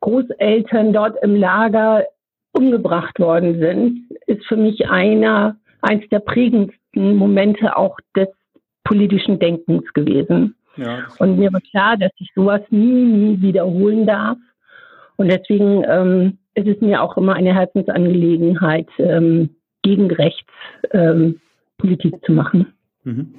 Großeltern 0.00 0.92
dort 0.92 1.16
im 1.22 1.36
Lager 1.36 2.04
umgebracht 2.52 3.18
worden 3.18 3.58
sind, 3.58 4.10
ist 4.26 4.44
für 4.46 4.56
mich 4.56 4.88
einer, 4.88 5.56
eins 5.82 6.08
der 6.10 6.20
prägendsten 6.20 7.16
Momente 7.16 7.76
auch 7.76 7.98
des 8.16 8.28
politischen 8.84 9.38
Denkens 9.38 9.92
gewesen. 9.92 10.54
Ja, 10.76 11.06
und 11.18 11.38
mir 11.38 11.52
war 11.52 11.60
klar, 11.60 11.96
dass 11.96 12.12
ich 12.18 12.30
sowas 12.34 12.62
nie, 12.70 13.04
nie 13.04 13.42
wiederholen 13.42 14.06
darf. 14.06 14.38
Und 15.18 15.28
deswegen 15.28 15.84
ähm, 15.86 16.38
ist 16.54 16.68
es 16.68 16.80
mir 16.80 17.02
auch 17.02 17.16
immer 17.16 17.34
eine 17.34 17.54
Herzensangelegenheit, 17.54 18.88
ähm, 18.98 19.50
gegen 19.82 20.10
rechts 20.10 20.52
ähm, 20.92 21.40
Politik 21.76 22.14
zu 22.24 22.32
machen. 22.32 22.72
Mhm. 23.04 23.34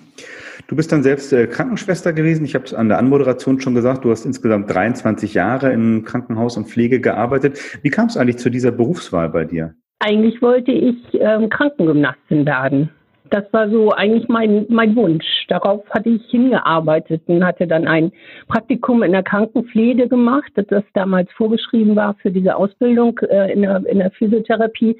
Du 0.68 0.76
bist 0.76 0.92
dann 0.92 1.04
selbst 1.04 1.32
äh, 1.34 1.48
Krankenschwester 1.48 2.14
gewesen. 2.14 2.46
Ich 2.46 2.56
habe 2.56 2.66
es 2.66 2.74
an 2.74 2.90
der 2.90 2.98
Anmoderation 2.98 3.60
schon 3.60 3.76
gesagt, 3.76 4.04
du 4.04 4.12
hast 4.12 4.26
insgesamt 4.26 4.74
23 4.74 5.34
Jahre 5.34 5.72
im 5.72 6.04
Krankenhaus 6.04 6.58
und 6.58 6.68
Pflege 6.68 7.00
gearbeitet. 7.00 7.60
Wie 7.82 7.90
kam 7.90 8.08
es 8.08 8.18
eigentlich 8.18 8.38
zu 8.38 8.50
dieser 8.50 8.72
Berufswahl 8.72 9.30
bei 9.30 9.46
dir? 9.46 9.74
Eigentlich 10.00 10.42
wollte 10.42 10.72
ich 10.72 10.96
ähm, 11.14 11.50
Krankengymnastin 11.50 12.46
werden 12.46 12.90
das 13.30 13.46
war 13.52 13.70
so 13.70 13.92
eigentlich 13.92 14.28
mein, 14.28 14.66
mein 14.70 14.96
Wunsch. 14.96 15.26
Darauf 15.48 15.88
hatte 15.90 16.10
ich 16.10 16.26
hingearbeitet 16.30 17.22
und 17.28 17.46
hatte 17.46 17.68
dann 17.68 17.88
ein 17.88 18.12
Praktikum 18.48 19.04
in 19.04 19.12
der 19.12 19.24
Krankenpflege 19.24 20.08
gemacht, 20.08 20.52
das 20.56 20.84
damals 20.94 21.32
vorgeschrieben 21.32 21.96
war 21.96 22.16
für 22.22 22.32
diese 22.32 22.56
Ausbildung 22.56 23.20
äh, 23.30 23.52
in, 23.52 23.62
der, 23.62 23.86
in 23.86 24.00
der 24.00 24.12
Physiotherapie. 24.12 24.98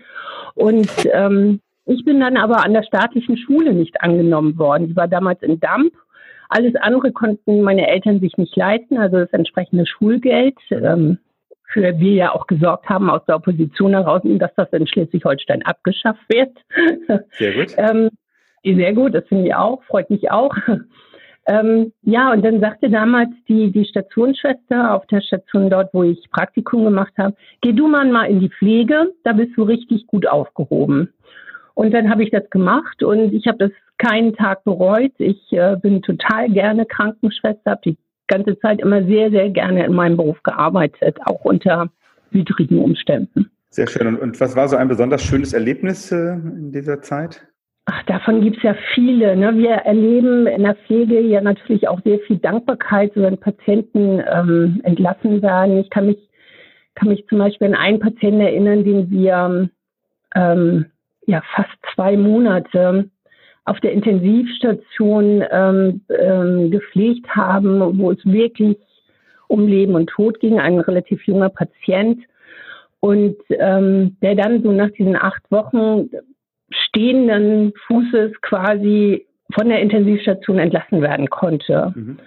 Und 0.56 0.90
ähm, 1.14 1.60
Ich 1.92 2.06
bin 2.06 2.20
dann 2.20 2.38
aber 2.38 2.64
an 2.64 2.74
der 2.74 2.84
staatlichen 2.84 3.36
Schule 3.36 3.74
nicht 3.74 4.00
angenommen 4.02 4.60
worden. 4.60 4.90
Die 4.90 4.96
war 4.96 5.08
damals 5.08 5.42
in 5.42 5.60
Damp. 5.60 5.92
Alles 6.50 6.76
andere 6.76 7.12
konnten 7.12 7.62
meine 7.62 7.88
Eltern 7.88 8.20
sich 8.20 8.38
nicht 8.38 8.56
leisten, 8.56 8.98
also 8.98 9.18
das 9.18 9.34
entsprechende 9.34 9.88
Schulgeld, 9.88 10.56
ähm, 10.70 11.18
für 11.72 12.00
wir 12.00 12.14
ja 12.14 12.32
auch 12.34 12.48
gesorgt 12.48 12.90
haben 12.90 13.10
aus 13.10 13.26
der 13.28 13.36
Opposition 13.36 13.92
heraus, 13.92 14.22
dass 14.24 14.54
das 14.56 14.72
in 14.72 14.88
Schleswig-Holstein 14.88 15.64
abgeschafft 15.64 16.22
wird. 16.30 16.58
Sehr 17.32 17.54
gut. 17.54 17.74
ähm, 17.78 18.10
sehr 18.64 18.94
gut, 18.94 19.14
das 19.14 19.28
finde 19.28 19.48
ich 19.48 19.56
auch, 19.56 19.84
freut 19.84 20.10
mich 20.10 20.32
auch. 20.32 20.56
Ähm, 21.50 21.94
ja, 22.04 22.32
und 22.32 22.46
dann 22.46 22.60
sagte 22.60 22.92
damals 22.92 23.32
die, 23.48 23.72
die 23.72 23.86
Stationsschwester 23.86 24.94
auf 24.94 25.08
der 25.08 25.22
Station 25.22 25.72
dort, 25.72 25.92
wo 25.94 26.04
ich 26.04 26.30
Praktikum 26.30 26.84
gemacht 26.84 27.14
habe, 27.18 27.36
geh 27.62 27.74
du 27.74 27.88
mal 27.88 28.06
mal 28.06 28.26
in 28.26 28.40
die 28.40 28.50
Pflege, 28.50 29.14
da 29.24 29.34
bist 29.34 29.58
du 29.58 29.64
richtig 29.64 30.06
gut 30.06 30.28
aufgehoben. 30.28 31.12
Und 31.74 31.92
dann 31.92 32.10
habe 32.10 32.24
ich 32.24 32.30
das 32.30 32.48
gemacht 32.52 33.02
und 33.02 33.34
ich 33.34 33.48
habe 33.48 33.58
das 33.58 33.72
keinen 33.98 34.36
Tag 34.36 34.64
bereut. 34.64 35.14
Ich 35.18 35.52
äh, 35.52 35.76
bin 35.82 36.04
total 36.04 36.50
gerne 36.50 36.86
Krankenschwester, 36.86 37.72
habe 37.72 37.82
die 37.84 37.98
ganze 38.30 38.58
Zeit 38.60 38.80
immer 38.80 39.04
sehr, 39.04 39.30
sehr 39.30 39.50
gerne 39.50 39.86
in 39.86 39.94
meinem 39.94 40.16
Beruf 40.16 40.42
gearbeitet, 40.44 41.18
auch 41.26 41.44
unter 41.44 41.90
widrigen 42.32 42.80
Umständen. 42.80 43.52
Sehr 43.70 43.88
schön. 43.88 44.08
Und, 44.08 44.20
und 44.20 44.40
was 44.40 44.56
war 44.56 44.68
so 44.68 44.78
ein 44.78 44.88
besonders 44.88 45.22
schönes 45.22 45.54
Erlebnis 45.54 46.12
äh, 46.12 46.34
in 46.34 46.72
dieser 46.72 47.02
Zeit? 47.02 47.46
Ach, 47.86 48.04
davon 48.04 48.42
gibt 48.42 48.58
es 48.58 48.64
ja 48.64 48.76
viele. 48.94 49.36
Ne? 49.36 49.58
Wir 49.58 49.72
erleben 49.72 50.48
in 50.48 50.64
der 50.64 50.76
Pflege 50.76 51.20
ja 51.22 51.42
natürlich 51.42 51.88
auch 51.88 52.00
sehr 52.04 52.20
viel 52.20 52.38
Dankbarkeit, 52.38 53.12
wenn 53.16 53.40
Patienten 53.40 54.24
ähm, 54.32 54.80
entlassen 54.84 55.42
werden. 55.42 55.80
Ich 55.80 55.90
kann 55.90 56.06
mich, 56.06 56.30
kann 56.96 57.10
mich 57.10 57.26
zum 57.28 57.40
Beispiel 57.40 57.68
an 57.68 57.76
einen 57.76 58.00
Patienten 58.00 58.42
erinnern, 58.42 58.84
den 58.84 59.10
wir 59.10 59.70
ähm, 60.36 60.86
ja 61.26 61.42
fast 61.56 61.70
zwei 61.96 62.16
Monate 62.16 63.10
auf 63.70 63.80
der 63.82 63.92
Intensivstation 63.92 65.44
ähm, 65.52 66.02
ähm, 66.10 66.72
gepflegt 66.72 67.28
haben, 67.36 68.00
wo 68.00 68.12
es 68.12 68.26
wirklich 68.26 68.78
um 69.48 69.68
Leben 69.68 69.94
und 69.94 70.08
Tod 70.08 70.40
ging, 70.40 70.60
ein 70.60 70.80
relativ 70.80 71.26
junger 71.28 71.50
Patient. 71.50 72.20
Und 73.00 73.38
ähm, 73.50 74.18
der 74.22 74.36
dann 74.36 74.64
so 74.64 74.72
nach 74.72 74.90
diesen 74.90 75.16
acht 75.16 75.44
Wochen 75.52 76.10
stehenden 76.72 77.74
Fußes 77.88 78.42
quasi 78.42 79.28
von 79.54 79.70
der 79.70 79.82
Intensivstation 79.82 80.58
entlassen 80.58 81.02
werden 81.02 81.30
konnte. 81.30 81.94
Mhm. 81.96 82.18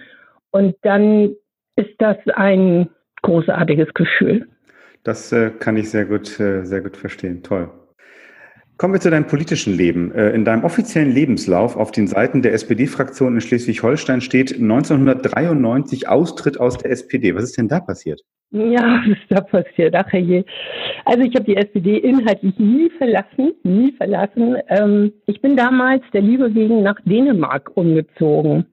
Und 0.51 0.75
dann 0.81 1.35
ist 1.75 1.93
das 1.99 2.17
ein 2.35 2.89
großartiges 3.21 3.93
Gefühl. 3.93 4.47
Das 5.03 5.31
äh, 5.33 5.51
kann 5.51 5.75
ich 5.75 5.89
sehr 5.89 6.05
gut, 6.05 6.39
äh, 6.39 6.63
sehr 6.63 6.81
gut 6.81 6.95
verstehen. 6.95 7.43
Toll. 7.43 7.69
Kommen 8.83 8.95
wir 8.95 8.99
zu 8.99 9.09
deinem 9.09 9.27
politischen 9.27 9.77
Leben. 9.77 10.13
Äh, 10.13 10.31
in 10.31 10.43
deinem 10.43 10.65
offiziellen 10.65 11.09
Lebenslauf 11.09 11.77
auf 11.77 11.91
den 11.91 12.05
Seiten 12.05 12.41
der 12.41 12.51
SPD-Fraktion 12.51 13.35
in 13.35 13.39
Schleswig-Holstein 13.39 14.19
steht 14.19 14.59
1993 14.59 16.09
Austritt 16.09 16.59
aus 16.59 16.79
der 16.79 16.91
SPD. 16.91 17.33
Was 17.33 17.45
ist 17.45 17.57
denn 17.57 17.69
da 17.69 17.79
passiert? 17.79 18.19
Ja, 18.51 19.01
was 19.07 19.17
ist 19.17 19.21
da 19.29 19.39
passiert? 19.39 19.95
Ach 19.95 20.11
je. 20.11 20.43
Also 21.05 21.21
ich 21.21 21.33
habe 21.33 21.45
die 21.45 21.55
SPD 21.55 21.95
inhaltlich 21.95 22.59
nie 22.59 22.89
verlassen, 22.97 23.53
nie 23.63 23.93
verlassen. 23.93 24.57
Ähm, 24.67 25.13
ich 25.27 25.41
bin 25.41 25.55
damals 25.55 26.03
der 26.11 26.21
Liebe 26.21 26.53
wegen 26.53 26.83
nach 26.83 26.99
Dänemark 27.05 27.71
umgezogen. 27.75 28.65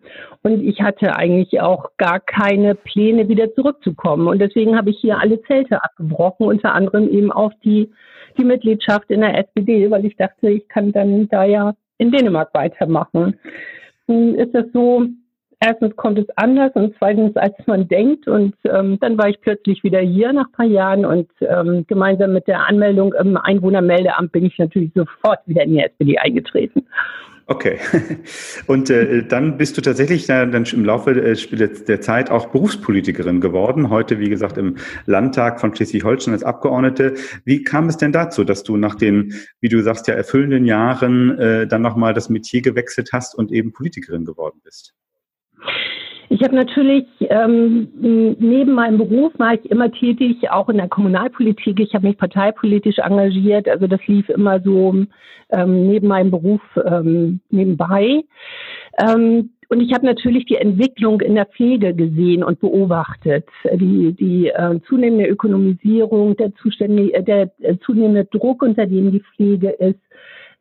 Und 0.42 0.64
ich 0.64 0.82
hatte 0.82 1.14
eigentlich 1.14 1.60
auch 1.60 1.88
gar 1.98 2.18
keine 2.18 2.74
Pläne, 2.74 3.28
wieder 3.28 3.54
zurückzukommen. 3.54 4.26
Und 4.26 4.40
deswegen 4.40 4.76
habe 4.76 4.90
ich 4.90 4.98
hier 5.00 5.20
alle 5.20 5.40
Zelte 5.42 5.84
abgebrochen, 5.84 6.46
unter 6.46 6.74
anderem 6.74 7.08
eben 7.08 7.30
auch 7.30 7.52
die 7.62 7.92
die 8.38 8.44
Mitgliedschaft 8.44 9.10
in 9.10 9.20
der 9.20 9.38
SPD, 9.38 9.90
weil 9.90 10.04
ich 10.04 10.16
dachte, 10.16 10.50
ich 10.50 10.68
kann 10.68 10.92
dann 10.92 11.28
da 11.28 11.44
ja 11.44 11.74
in 11.98 12.10
Dänemark 12.10 12.50
weitermachen. 12.54 13.38
Nun 14.06 14.34
ist 14.34 14.54
es 14.54 14.72
so, 14.72 15.06
erstens 15.60 15.94
kommt 15.96 16.18
es 16.18 16.26
anders 16.36 16.72
und 16.74 16.94
zweitens, 16.98 17.36
als 17.36 17.54
man 17.66 17.86
denkt. 17.86 18.26
Und 18.26 18.54
ähm, 18.64 18.98
dann 19.00 19.18
war 19.18 19.28
ich 19.28 19.40
plötzlich 19.40 19.84
wieder 19.84 20.00
hier 20.00 20.32
nach 20.32 20.46
ein 20.46 20.52
paar 20.52 20.66
Jahren 20.66 21.04
und 21.04 21.30
ähm, 21.40 21.84
gemeinsam 21.86 22.32
mit 22.32 22.48
der 22.48 22.66
Anmeldung 22.66 23.14
im 23.14 23.36
Einwohnermeldeamt 23.36 24.32
bin 24.32 24.46
ich 24.46 24.58
natürlich 24.58 24.90
sofort 24.94 25.40
wieder 25.46 25.62
in 25.64 25.74
die 25.74 25.80
SPD 25.80 26.18
eingetreten. 26.18 26.86
Okay. 27.50 27.80
Und 28.68 28.90
äh, 28.90 29.24
dann 29.24 29.56
bist 29.56 29.76
du 29.76 29.80
tatsächlich 29.80 30.26
dann 30.26 30.52
im 30.52 30.84
Laufe 30.84 31.12
der 31.12 32.00
Zeit 32.00 32.30
auch 32.30 32.46
Berufspolitikerin 32.50 33.40
geworden. 33.40 33.90
Heute, 33.90 34.20
wie 34.20 34.28
gesagt, 34.28 34.56
im 34.56 34.76
Landtag 35.06 35.60
von 35.60 35.74
Schleswig-Holstein 35.74 36.32
als 36.32 36.44
Abgeordnete. 36.44 37.14
Wie 37.44 37.64
kam 37.64 37.88
es 37.88 37.96
denn 37.96 38.12
dazu, 38.12 38.44
dass 38.44 38.62
du 38.62 38.76
nach 38.76 38.94
den, 38.94 39.34
wie 39.60 39.68
du 39.68 39.82
sagst, 39.82 40.06
ja 40.06 40.14
erfüllenden 40.14 40.64
Jahren 40.64 41.36
äh, 41.40 41.66
dann 41.66 41.82
nochmal 41.82 42.14
das 42.14 42.28
Metier 42.28 42.62
gewechselt 42.62 43.10
hast 43.12 43.34
und 43.34 43.50
eben 43.50 43.72
Politikerin 43.72 44.24
geworden 44.24 44.60
bist? 44.62 44.94
Ich 46.32 46.44
habe 46.44 46.54
natürlich 46.54 47.06
ähm, 47.22 47.88
neben 47.98 48.72
meinem 48.72 48.98
Beruf 48.98 49.32
war 49.38 49.54
ich 49.54 49.68
immer 49.68 49.90
tätig, 49.90 50.48
auch 50.48 50.68
in 50.68 50.76
der 50.76 50.88
Kommunalpolitik. 50.88 51.80
Ich 51.80 51.92
habe 51.92 52.06
mich 52.06 52.18
parteipolitisch 52.18 52.98
engagiert. 52.98 53.68
Also 53.68 53.88
das 53.88 54.00
lief 54.06 54.28
immer 54.28 54.60
so 54.60 54.94
ähm, 55.50 55.88
neben 55.88 56.06
meinem 56.06 56.30
Beruf 56.30 56.60
ähm, 56.86 57.40
nebenbei. 57.50 58.22
Ähm, 59.04 59.50
und 59.70 59.80
ich 59.80 59.92
habe 59.92 60.06
natürlich 60.06 60.44
die 60.44 60.54
Entwicklung 60.54 61.20
in 61.20 61.34
der 61.34 61.46
Pflege 61.46 61.94
gesehen 61.94 62.44
und 62.44 62.60
beobachtet. 62.60 63.48
Die, 63.64 64.12
die 64.12 64.50
äh, 64.50 64.78
zunehmende 64.86 65.26
Ökonomisierung, 65.26 66.36
der, 66.36 66.54
zuständige, 66.54 67.24
der 67.24 67.50
äh, 67.58 67.76
zunehmende 67.84 68.26
Druck, 68.26 68.62
unter 68.62 68.86
dem 68.86 69.10
die 69.10 69.24
Pflege 69.34 69.70
ist, 69.70 69.98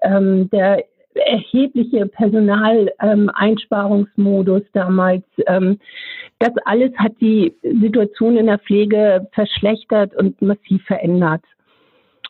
ähm, 0.02 0.50
der 0.50 0.84
erhebliche 1.16 2.06
Personaleinsparungsmodus 2.08 4.64
damals. 4.74 5.24
Ähm, 5.48 5.80
das 6.40 6.52
alles 6.66 6.92
hat 6.98 7.14
die 7.20 7.54
Situation 7.82 8.38
in 8.38 8.48
der 8.48 8.60
Pflege 8.60 9.28
verschlechtert 9.34 10.16
und 10.16 10.42
massiv 10.42 10.84
verändert. 10.86 11.44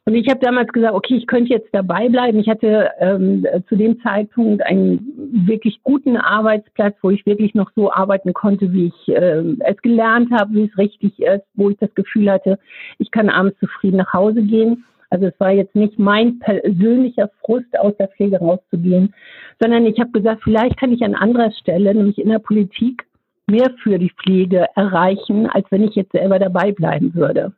Und 0.10 0.16
ich 0.16 0.28
habe 0.28 0.40
damals 0.40 0.72
gesagt, 0.72 0.96
okay, 0.96 1.18
ich 1.18 1.28
könnte 1.28 1.54
jetzt 1.54 1.70
dabei 1.72 2.10
bleiben. 2.10 2.40
Ich 2.40 2.50
hatte 2.50 2.90
ähm, 3.00 3.46
zu 3.68 3.76
dem 3.76 4.02
Zeitpunkt 4.02 4.66
einen 4.66 5.46
wirklich 5.46 5.82
guten 5.84 6.18
Arbeitsplatz, 6.18 6.96
wo 7.04 7.12
ich 7.12 7.28
wirklich 7.28 7.54
noch 7.54 7.70
so 7.76 7.94
arbeiten 7.94 8.34
konnte, 8.34 8.74
wie 8.74 8.88
ich 8.88 9.10
äh, 9.10 9.44
es 9.60 9.80
gelernt 9.84 10.32
habe, 10.32 10.56
wie 10.56 10.64
es 10.64 10.76
richtig 10.80 11.20
ist, 11.20 11.44
wo 11.54 11.70
ich 11.70 11.78
das 11.78 11.94
Gefühl 11.94 12.32
hatte, 12.32 12.58
ich 12.98 13.12
kann 13.12 13.30
abends 13.30 13.60
zufrieden 13.60 13.98
nach 13.98 14.12
Hause 14.12 14.42
gehen. 14.42 14.84
Also 15.10 15.28
es 15.28 15.40
war 15.40 15.52
jetzt 15.52 15.76
nicht 15.76 15.98
mein 15.98 16.40
persönlicher 16.40 17.30
Frust, 17.42 17.78
aus 17.80 17.96
der 17.98 18.10
Pflege 18.10 18.38
rauszugehen, 18.38 19.14
sondern 19.60 19.86
ich 19.86 20.00
habe 20.00 20.12
gesagt, 20.12 20.42
vielleicht 20.44 20.78
kann 20.78 20.92
ich 20.92 21.04
an 21.04 21.16
anderer 21.16 21.52
Stelle, 21.52 21.94
nämlich 21.94 22.20
in 22.20 22.30
der 22.30 22.40
Politik, 22.40 23.06
mehr 23.48 23.72
für 23.82 23.98
die 23.98 24.12
Pflege 24.12 24.68
erreichen, 24.76 25.48
als 25.48 25.66
wenn 25.72 25.84
ich 25.84 25.96
jetzt 25.96 26.12
selber 26.12 26.38
dabei 26.38 26.72
bleiben 26.72 27.16
würde. 27.16 27.54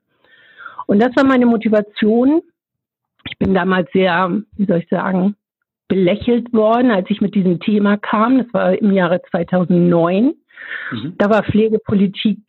Und 0.88 1.02
das 1.02 1.16
war 1.16 1.26
meine 1.26 1.46
Motivation. 1.46 2.42
Ich 3.30 3.38
bin 3.38 3.54
damals 3.54 3.92
sehr, 3.92 4.42
wie 4.56 4.66
soll 4.66 4.80
ich 4.80 4.90
sagen, 4.90 5.36
belächelt 5.88 6.54
worden, 6.54 6.92
als 6.92 7.10
ich 7.10 7.20
mit 7.20 7.36
diesem 7.36 7.60
Thema 7.60 7.98
kam. 7.98 8.38
Das 8.38 8.54
war 8.54 8.74
im 8.74 8.94
Jahre 8.94 9.22
2009. 9.30 10.34
Mhm. 10.92 11.14
Da 11.18 11.30
war 11.30 11.44
Pflegepolitik 11.44 12.40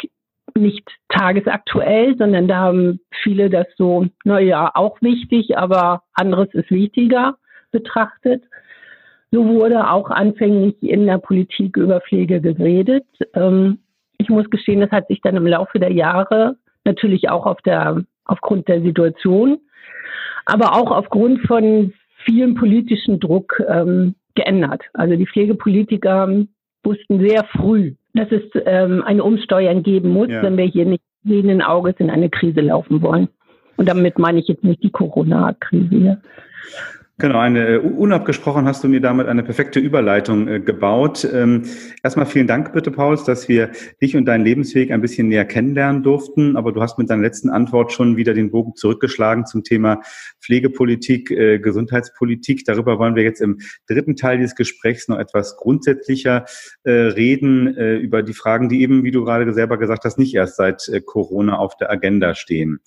nicht 0.56 0.88
tagesaktuell, 1.08 2.16
sondern 2.16 2.48
da 2.48 2.56
haben 2.56 3.00
viele 3.22 3.50
das 3.50 3.66
so, 3.76 4.06
naja, 4.24 4.70
auch 4.74 5.00
wichtig, 5.00 5.56
aber 5.56 6.02
anderes 6.14 6.48
ist 6.52 6.70
wichtiger 6.70 7.36
betrachtet. 7.70 8.44
So 9.30 9.46
wurde 9.46 9.90
auch 9.90 10.10
anfänglich 10.10 10.82
in 10.82 11.06
der 11.06 11.18
Politik 11.18 11.76
über 11.76 12.00
Pflege 12.02 12.40
geredet. 12.40 13.06
Ähm, 13.34 13.78
ich 14.18 14.28
muss 14.28 14.48
gestehen, 14.50 14.80
das 14.80 14.90
hat 14.90 15.08
sich 15.08 15.20
dann 15.22 15.36
im 15.36 15.46
Laufe 15.46 15.78
der 15.78 15.92
Jahre 15.92 16.56
natürlich 16.84 17.30
auch 17.30 17.46
auf 17.46 17.60
der, 17.62 18.04
aufgrund 18.24 18.68
der 18.68 18.82
Situation, 18.82 19.58
aber 20.44 20.74
auch 20.76 20.90
aufgrund 20.90 21.40
von 21.46 21.92
vielen 22.24 22.54
politischen 22.54 23.20
Druck 23.20 23.60
ähm, 23.68 24.14
geändert. 24.34 24.82
Also 24.94 25.16
die 25.16 25.26
Pflegepolitiker 25.26 26.44
wussten 26.84 27.20
sehr 27.20 27.44
früh, 27.44 27.94
dass 28.14 28.30
es 28.30 28.42
ähm, 28.66 29.02
ein 29.04 29.20
Umsteuern 29.20 29.82
geben 29.82 30.10
muss, 30.10 30.28
ja. 30.28 30.42
wenn 30.42 30.56
wir 30.56 30.64
hier 30.64 30.86
nicht 30.86 31.02
sehenden 31.24 31.62
Auges 31.62 31.94
in 31.98 32.10
eine 32.10 32.30
Krise 32.30 32.60
laufen 32.60 33.02
wollen. 33.02 33.28
Und 33.76 33.88
damit 33.88 34.18
meine 34.18 34.40
ich 34.40 34.48
jetzt 34.48 34.64
nicht 34.64 34.82
die 34.82 34.90
Corona-Krise. 34.90 36.20
Genau, 37.18 37.38
eine 37.38 37.74
äh, 37.74 37.76
unabgesprochen 37.76 38.64
hast 38.64 38.82
du 38.82 38.88
mir 38.88 39.00
damit 39.00 39.28
eine 39.28 39.42
perfekte 39.42 39.78
Überleitung 39.78 40.48
äh, 40.48 40.60
gebaut. 40.60 41.28
Ähm, 41.30 41.64
erstmal 42.02 42.24
vielen 42.24 42.46
Dank 42.46 42.72
bitte, 42.72 42.90
Pauls, 42.90 43.24
dass 43.24 43.50
wir 43.50 43.70
dich 44.00 44.16
und 44.16 44.24
deinen 44.24 44.44
Lebensweg 44.44 44.90
ein 44.90 45.02
bisschen 45.02 45.28
näher 45.28 45.44
kennenlernen 45.44 46.02
durften. 46.02 46.56
Aber 46.56 46.72
du 46.72 46.80
hast 46.80 46.98
mit 46.98 47.10
deiner 47.10 47.22
letzten 47.22 47.50
Antwort 47.50 47.92
schon 47.92 48.16
wieder 48.16 48.32
den 48.32 48.50
Bogen 48.50 48.74
zurückgeschlagen 48.76 49.44
zum 49.44 49.62
Thema 49.62 50.00
Pflegepolitik, 50.40 51.30
äh, 51.30 51.58
Gesundheitspolitik. 51.58 52.64
Darüber 52.64 52.98
wollen 52.98 53.14
wir 53.14 53.24
jetzt 53.24 53.42
im 53.42 53.58
dritten 53.86 54.16
Teil 54.16 54.38
dieses 54.38 54.56
Gesprächs 54.56 55.06
noch 55.06 55.18
etwas 55.18 55.58
grundsätzlicher 55.58 56.46
äh, 56.84 56.90
reden, 56.90 57.76
äh, 57.76 57.96
über 57.96 58.22
die 58.22 58.34
Fragen, 58.34 58.70
die 58.70 58.80
eben, 58.80 59.04
wie 59.04 59.10
du 59.10 59.22
gerade 59.22 59.52
selber 59.52 59.76
gesagt 59.76 60.04
hast, 60.06 60.18
nicht 60.18 60.34
erst 60.34 60.56
seit 60.56 60.88
äh, 60.88 61.02
Corona 61.02 61.58
auf 61.58 61.76
der 61.76 61.90
Agenda 61.90 62.34
stehen. 62.34 62.80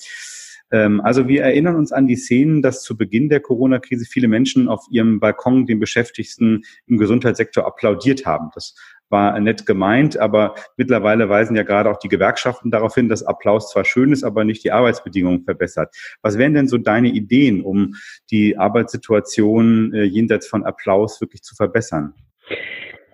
Ähm, 0.76 1.00
also 1.02 1.30
wir 1.30 1.42
erinnern 1.44 1.78
uns 1.78 1.94
an 1.94 2.06
die 2.06 2.18
Szenen, 2.18 2.62
dass 2.62 2.84
zu 2.84 2.98
Beginn 2.98 3.30
der 3.30 3.40
Corona-Krise 3.40 4.06
viele 4.06 4.28
Menschen 4.28 4.68
auf 4.68 4.86
ihrem 4.92 5.22
Balkon 5.22 5.66
den 5.66 5.80
Beschäftigten 5.80 6.64
im 6.86 6.98
Gesundheitssektor 6.98 7.66
applaudiert 7.66 8.26
haben. 8.26 8.50
Das 8.54 8.76
war 9.08 9.40
nett 9.40 9.66
gemeint, 9.66 10.18
aber 10.18 10.56
mittlerweile 10.76 11.30
weisen 11.30 11.56
ja 11.56 11.64
gerade 11.64 11.90
auch 11.90 12.00
die 12.00 12.10
Gewerkschaften 12.10 12.72
darauf 12.72 12.96
hin, 12.96 13.08
dass 13.08 13.24
Applaus 13.24 13.72
zwar 13.72 13.86
schön 13.86 14.12
ist, 14.12 14.26
aber 14.26 14.44
nicht 14.44 14.66
die 14.66 14.72
Arbeitsbedingungen 14.72 15.44
verbessert. 15.44 15.96
Was 16.22 16.38
wären 16.38 16.54
denn 16.54 16.68
so 16.68 16.78
deine 16.78 17.08
Ideen, 17.08 17.62
um 17.62 17.96
die 18.30 18.58
Arbeitssituation 18.58 19.94
äh, 19.94 20.04
jenseits 20.04 20.48
von 20.48 20.66
Applaus 20.66 21.22
wirklich 21.22 21.44
zu 21.44 21.56
verbessern? 21.56 22.14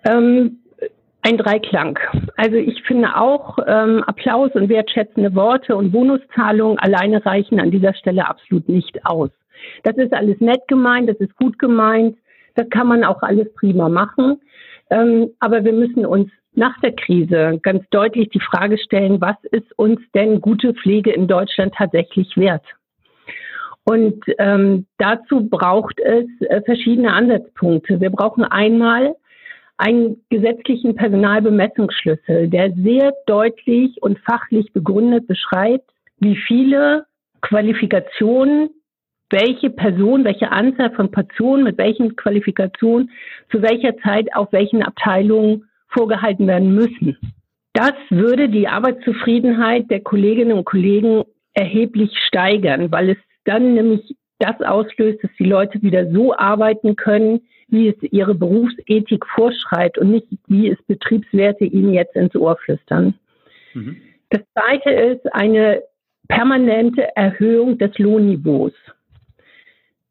Ähm, 0.04 0.61
ein 1.22 1.38
Dreiklang. 1.38 1.98
Also 2.36 2.56
ich 2.56 2.82
finde 2.82 3.16
auch, 3.16 3.58
ähm, 3.66 4.02
Applaus 4.06 4.50
und 4.54 4.68
wertschätzende 4.68 5.34
Worte 5.34 5.76
und 5.76 5.92
Bonuszahlungen 5.92 6.78
alleine 6.78 7.24
reichen 7.24 7.60
an 7.60 7.70
dieser 7.70 7.94
Stelle 7.94 8.28
absolut 8.28 8.68
nicht 8.68 9.06
aus. 9.06 9.30
Das 9.84 9.96
ist 9.96 10.12
alles 10.12 10.40
nett 10.40 10.66
gemeint, 10.66 11.08
das 11.08 11.16
ist 11.18 11.36
gut 11.36 11.58
gemeint, 11.58 12.16
das 12.56 12.68
kann 12.70 12.88
man 12.88 13.04
auch 13.04 13.22
alles 13.22 13.52
prima 13.54 13.88
machen. 13.88 14.40
Ähm, 14.90 15.30
aber 15.38 15.64
wir 15.64 15.72
müssen 15.72 16.04
uns 16.04 16.30
nach 16.54 16.78
der 16.80 16.92
Krise 16.92 17.60
ganz 17.62 17.88
deutlich 17.90 18.28
die 18.30 18.40
Frage 18.40 18.76
stellen, 18.76 19.20
was 19.20 19.36
ist 19.52 19.78
uns 19.78 20.00
denn 20.14 20.40
gute 20.40 20.74
Pflege 20.74 21.12
in 21.12 21.28
Deutschland 21.28 21.74
tatsächlich 21.74 22.36
wert? 22.36 22.64
Und 23.84 24.22
ähm, 24.38 24.86
dazu 24.98 25.48
braucht 25.48 25.98
es 26.00 26.26
äh, 26.48 26.62
verschiedene 26.62 27.12
Ansatzpunkte. 27.12 28.00
Wir 28.00 28.10
brauchen 28.10 28.44
einmal 28.44 29.14
einen 29.76 30.24
gesetzlichen 30.30 30.94
Personalbemessungsschlüssel, 30.94 32.48
der 32.48 32.72
sehr 32.72 33.12
deutlich 33.26 34.02
und 34.02 34.18
fachlich 34.20 34.72
begründet 34.72 35.26
beschreibt, 35.26 35.90
wie 36.18 36.36
viele 36.36 37.06
Qualifikationen 37.40 38.70
welche 39.32 39.70
Person, 39.70 40.24
welche 40.24 40.52
Anzahl 40.52 40.92
von 40.92 41.10
Personen 41.10 41.64
mit 41.64 41.78
welchen 41.78 42.14
Qualifikationen 42.16 43.10
zu 43.50 43.62
welcher 43.62 43.96
Zeit 43.98 44.34
auf 44.36 44.52
welchen 44.52 44.82
Abteilungen 44.82 45.64
vorgehalten 45.88 46.46
werden 46.46 46.74
müssen. 46.74 47.16
Das 47.72 47.94
würde 48.10 48.50
die 48.50 48.68
Arbeitszufriedenheit 48.68 49.90
der 49.90 50.00
Kolleginnen 50.00 50.52
und 50.52 50.66
Kollegen 50.66 51.24
erheblich 51.54 52.12
steigern, 52.26 52.92
weil 52.92 53.10
es 53.10 53.16
dann 53.44 53.74
nämlich 53.74 54.14
das 54.38 54.60
auslöst, 54.60 55.22
dass 55.22 55.30
die 55.38 55.44
Leute 55.44 55.80
wieder 55.82 56.10
so 56.10 56.36
arbeiten 56.36 56.96
können, 56.96 57.40
wie 57.72 57.88
es 57.88 57.96
ihre 58.12 58.34
Berufsethik 58.34 59.26
vorschreibt 59.26 59.98
und 59.98 60.10
nicht, 60.10 60.26
wie 60.46 60.68
es 60.68 60.80
Betriebswerte 60.86 61.64
ihnen 61.64 61.94
jetzt 61.94 62.14
ins 62.14 62.36
Ohr 62.36 62.56
flüstern. 62.56 63.14
Mhm. 63.74 63.96
Das 64.30 64.42
Zweite 64.52 64.90
ist 64.90 65.34
eine 65.34 65.82
permanente 66.28 67.16
Erhöhung 67.16 67.78
des 67.78 67.96
Lohnniveaus. 67.98 68.72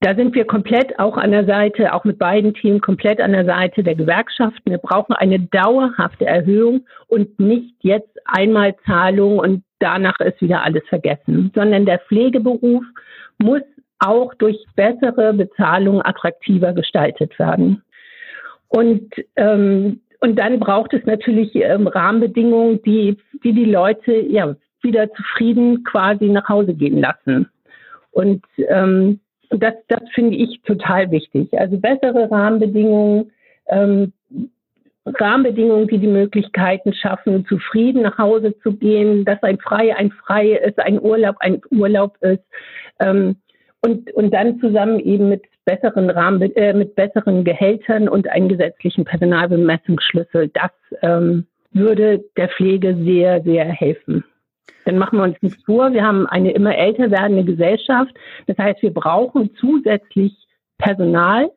Da 0.04 0.15
sind 0.15 0.34
wir 0.34 0.45
komplett 0.45 0.97
auch 0.97 1.15
an 1.15 1.30
der 1.30 1.45
Seite, 1.45 1.93
auch 1.93 2.04
mit 2.06 2.17
beiden 2.17 2.56
Teams 2.56 2.82
komplett 2.82 3.21
an 3.21 3.34
der 3.34 3.45
Seite 3.45 3.84
der 3.84 3.93
Gewerkschaften. 3.93 4.71
Wir 4.71 4.80
brauchen 4.80 5.13
eine 5.13 5.39
dauerhafte 5.39 6.26
Erhöhung 6.26 6.86
und 7.08 7.39
nicht 7.39 7.76
jetzt 7.82 8.17
einmal 8.26 8.76
Zahlung 8.88 9.38
und 9.38 9.63
danach 9.78 10.19
ist 10.19 10.41
wieder 10.41 10.63
alles 10.63 10.82
vergessen, 10.89 11.52
sondern 11.54 11.86
der 11.86 12.00
Pflegeberuf 12.00 12.84
muss 13.38 13.62
auch 14.02 14.34
durch 14.36 14.58
bessere 14.76 15.34
Bezahlung 15.34 16.02
attraktiver 16.04 16.74
gestaltet 16.74 17.38
werden. 17.40 17.84
Und, 18.68 19.14
ähm, 19.36 20.02
und 20.20 20.38
dann 20.38 20.60
braucht 20.60 20.94
es 20.94 21.06
natürlich 21.06 21.56
ähm, 21.56 21.88
Rahmenbedingungen, 21.88 22.82
die, 22.84 23.18
die 23.44 23.54
die 23.54 23.66
Leute 23.66 24.14
ja 24.14 24.56
wieder 24.82 25.12
zufrieden 25.14 25.84
quasi 25.84 26.26
nach 26.26 26.50
Hause 26.50 26.74
gehen 26.74 27.00
lassen. 27.00 27.50
Und 28.12 28.44
ähm, 28.70 29.20
das, 29.50 29.74
das 29.88 30.02
finde 30.14 30.38
ich 30.38 30.62
total 30.64 31.12
wichtig. 31.12 31.50
Also 31.58 31.78
bessere 31.78 32.32
Rahmenbedingungen, 32.32 33.32
ähm, 33.68 34.14
Rahmenbedingungen, 35.06 35.88
die 35.88 35.98
die 35.98 36.08
Möglichkeiten 36.08 36.94
schaffen, 36.94 37.46
zufrieden 37.48 38.04
nach 38.04 38.18
Hause 38.18 38.56
zu 38.62 38.74
gehen, 38.74 39.26
dass 39.26 39.42
ein 39.44 39.60
Frei 39.60 39.96
ein 39.96 40.12
Frei 40.12 40.52
ist, 40.52 40.80
ein 40.80 41.02
Urlaub 41.02 41.36
ein 41.40 41.62
Urlaub 41.72 42.18
ist. 42.22 42.44
Ähm, 43.00 43.38
und, 43.82 44.12
und 44.13 44.32
dann 44.32 44.60
zusammen 44.60 45.00
eben 45.00 45.30
mit 45.30 45.44
besseren 45.65 46.10
Rahmen, 46.10 46.41
äh, 46.56 46.74
mit 46.74 46.96
besseren 46.96 47.44
Gehältern 47.44 48.08
und 48.08 48.28
einem 48.30 48.50
gesetzlichen 48.50 49.06
Personalbemessungsschlüssel. 49.06 50.50
Das 50.50 50.72
ähm, 51.02 51.46
würde 51.72 52.24
der 52.38 52.50
Pflege 52.50 52.96
sehr, 53.04 53.41
sehr 53.44 53.65
helfen. 53.65 54.24
Dann 54.86 54.98
machen 54.98 55.20
wir 55.20 55.24
uns 55.24 55.41
nichts 55.41 55.63
vor. 55.63 55.94
Wir 55.94 56.04
haben 56.04 56.28
eine 56.28 56.52
immer 56.52 56.76
älter 56.76 57.12
werdende 57.12 57.44
Gesellschaft. 57.44 58.12
Das 58.48 58.58
heißt, 58.58 58.82
wir 58.82 58.94
brauchen 58.94 59.52
zusätzlich 59.56 60.34
Personal. 60.78 61.52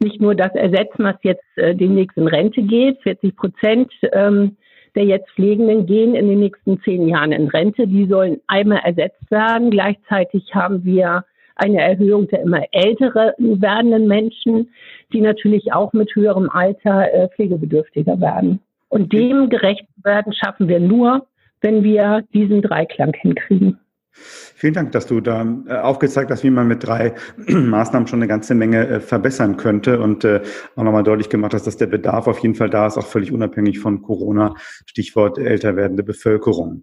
Nicht 0.00 0.20
nur 0.20 0.34
das 0.34 0.54
ersetzen, 0.54 1.04
was 1.04 1.16
jetzt 1.22 1.44
äh, 1.56 1.74
demnächst 1.74 2.16
in 2.16 2.26
Rente 2.26 2.62
geht. 2.62 3.00
40 3.02 3.36
Prozent 3.36 3.92
ähm, 4.12 4.56
der 4.94 5.04
jetzt 5.04 5.30
Pflegenden 5.30 5.86
gehen 5.86 6.14
in 6.14 6.28
den 6.28 6.40
nächsten 6.40 6.80
zehn 6.82 7.08
Jahren 7.08 7.32
in 7.32 7.48
Rente. 7.48 7.86
Die 7.86 8.06
sollen 8.06 8.40
einmal 8.46 8.80
ersetzt 8.84 9.30
werden. 9.30 9.70
Gleichzeitig 9.70 10.54
haben 10.54 10.84
wir 10.84 11.24
eine 11.56 11.80
Erhöhung 11.80 12.28
der 12.28 12.42
immer 12.42 12.62
älteren 12.72 13.60
werdenden 13.60 14.06
Menschen, 14.06 14.70
die 15.12 15.20
natürlich 15.20 15.72
auch 15.72 15.92
mit 15.92 16.14
höherem 16.14 16.48
Alter 16.50 17.12
äh, 17.12 17.28
pflegebedürftiger 17.28 18.20
werden. 18.20 18.60
Und 18.88 19.12
dem 19.12 19.48
gerecht 19.48 19.86
werden 20.02 20.32
schaffen 20.32 20.68
wir 20.68 20.80
nur, 20.80 21.26
wenn 21.60 21.84
wir 21.84 22.24
diesen 22.32 22.62
Dreiklang 22.62 23.14
hinkriegen. 23.14 23.78
Vielen 24.12 24.74
Dank, 24.74 24.92
dass 24.92 25.06
du 25.06 25.20
da 25.20 25.46
äh, 25.66 25.74
aufgezeigt 25.74 26.30
hast, 26.30 26.42
wie 26.42 26.50
man 26.50 26.66
mit 26.66 26.84
drei 26.86 27.14
Maßnahmen 27.46 28.08
schon 28.08 28.18
eine 28.18 28.28
ganze 28.28 28.54
Menge 28.54 28.86
äh, 28.86 29.00
verbessern 29.00 29.56
könnte 29.56 30.00
und 30.00 30.24
äh, 30.24 30.42
auch 30.76 30.82
nochmal 30.82 31.04
deutlich 31.04 31.28
gemacht 31.28 31.54
hast, 31.54 31.66
dass 31.66 31.76
der 31.76 31.86
Bedarf 31.86 32.26
auf 32.26 32.40
jeden 32.40 32.54
Fall 32.56 32.68
da 32.68 32.86
ist, 32.86 32.98
auch 32.98 33.06
völlig 33.06 33.32
unabhängig 33.32 33.78
von 33.78 34.02
Corona. 34.02 34.54
Stichwort 34.86 35.38
älter 35.38 35.76
werdende 35.76 36.02
Bevölkerung. 36.02 36.82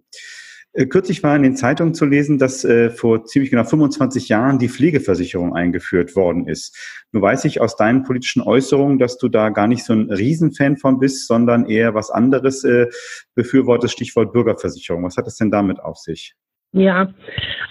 Äh, 0.72 0.86
kürzlich 0.86 1.22
war 1.22 1.34
in 1.34 1.42
den 1.42 1.56
Zeitungen 1.56 1.94
zu 1.94 2.04
lesen, 2.04 2.38
dass 2.38 2.64
äh, 2.64 2.90
vor 2.90 3.24
ziemlich 3.24 3.50
genau 3.50 3.64
25 3.64 4.28
Jahren 4.28 4.58
die 4.58 4.68
Pflegeversicherung 4.68 5.54
eingeführt 5.54 6.14
worden 6.14 6.46
ist. 6.46 7.04
Nur 7.12 7.22
weiß 7.22 7.44
ich 7.46 7.60
aus 7.60 7.76
deinen 7.76 8.04
politischen 8.04 8.42
Äußerungen, 8.42 8.98
dass 8.98 9.18
du 9.18 9.28
da 9.28 9.48
gar 9.48 9.66
nicht 9.66 9.84
so 9.84 9.94
ein 9.94 10.10
Riesenfan 10.10 10.76
von 10.76 10.98
bist, 10.98 11.26
sondern 11.26 11.66
eher 11.66 11.94
was 11.94 12.10
anderes 12.10 12.64
äh, 12.64 12.86
befürwortest, 13.34 13.94
Stichwort 13.94 14.32
Bürgerversicherung. 14.32 15.04
Was 15.04 15.16
hat 15.16 15.26
es 15.26 15.36
denn 15.36 15.50
damit 15.50 15.80
auf 15.80 15.96
sich? 15.96 16.34
Ja, 16.72 17.08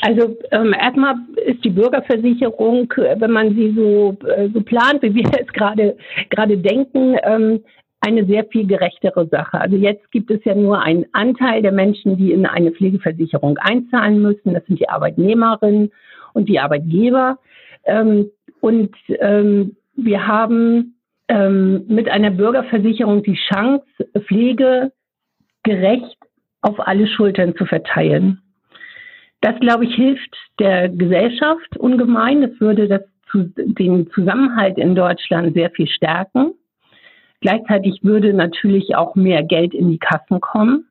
also 0.01 0.35
ähm, 0.51 0.73
erstmal 0.73 1.15
ist 1.45 1.63
die 1.63 1.69
Bürgerversicherung, 1.69 2.91
äh, 2.97 3.15
wenn 3.19 3.31
man 3.31 3.55
sie 3.55 3.73
so, 3.75 4.17
äh, 4.27 4.49
so 4.51 4.61
plant, 4.61 5.03
wie 5.03 5.13
wir 5.13 5.31
es 5.39 5.47
gerade 5.53 5.95
gerade 6.29 6.57
denken, 6.57 7.15
ähm, 7.23 7.63
eine 8.07 8.25
sehr 8.25 8.45
viel 8.45 8.65
gerechtere 8.65 9.27
Sache. 9.27 9.59
Also 9.59 9.75
jetzt 9.75 10.09
gibt 10.11 10.31
es 10.31 10.43
ja 10.45 10.55
nur 10.55 10.81
einen 10.81 11.05
Anteil 11.11 11.61
der 11.61 11.73
Menschen, 11.73 12.15
die 12.15 12.31
in 12.31 12.45
eine 12.45 12.71
Pflegeversicherung 12.71 13.57
einzahlen 13.57 14.21
müssen. 14.21 14.53
Das 14.53 14.65
sind 14.65 14.79
die 14.79 14.87
Arbeitnehmerinnen 14.87 15.91
und 16.33 16.47
die 16.47 16.59
Arbeitgeber. 16.59 17.37
Ähm, 17.83 18.31
und 18.61 18.95
ähm, 19.19 19.75
wir 19.95 20.25
haben 20.25 20.95
ähm, 21.27 21.85
mit 21.87 22.09
einer 22.09 22.31
Bürgerversicherung 22.31 23.23
die 23.23 23.37
Chance, 23.49 23.85
Pflege 24.27 24.93
gerecht 25.63 26.17
auf 26.61 26.79
alle 26.79 27.07
Schultern 27.07 27.55
zu 27.57 27.65
verteilen. 27.65 28.39
Das, 29.41 29.59
glaube 29.59 29.83
ich, 29.83 29.93
hilft 29.95 30.33
der 30.59 30.87
Gesellschaft 30.87 31.75
ungemein. 31.77 32.41
Das 32.41 32.59
würde 32.61 32.87
das, 32.87 33.01
den 33.33 34.09
Zusammenhalt 34.11 34.77
in 34.77 34.95
Deutschland 34.95 35.53
sehr 35.53 35.69
viel 35.71 35.87
stärken. 35.87 36.53
Gleichzeitig 37.41 37.99
würde 38.03 38.33
natürlich 38.33 38.95
auch 38.95 39.15
mehr 39.15 39.43
Geld 39.43 39.73
in 39.73 39.89
die 39.89 39.99
Kassen 39.99 40.41
kommen. 40.41 40.87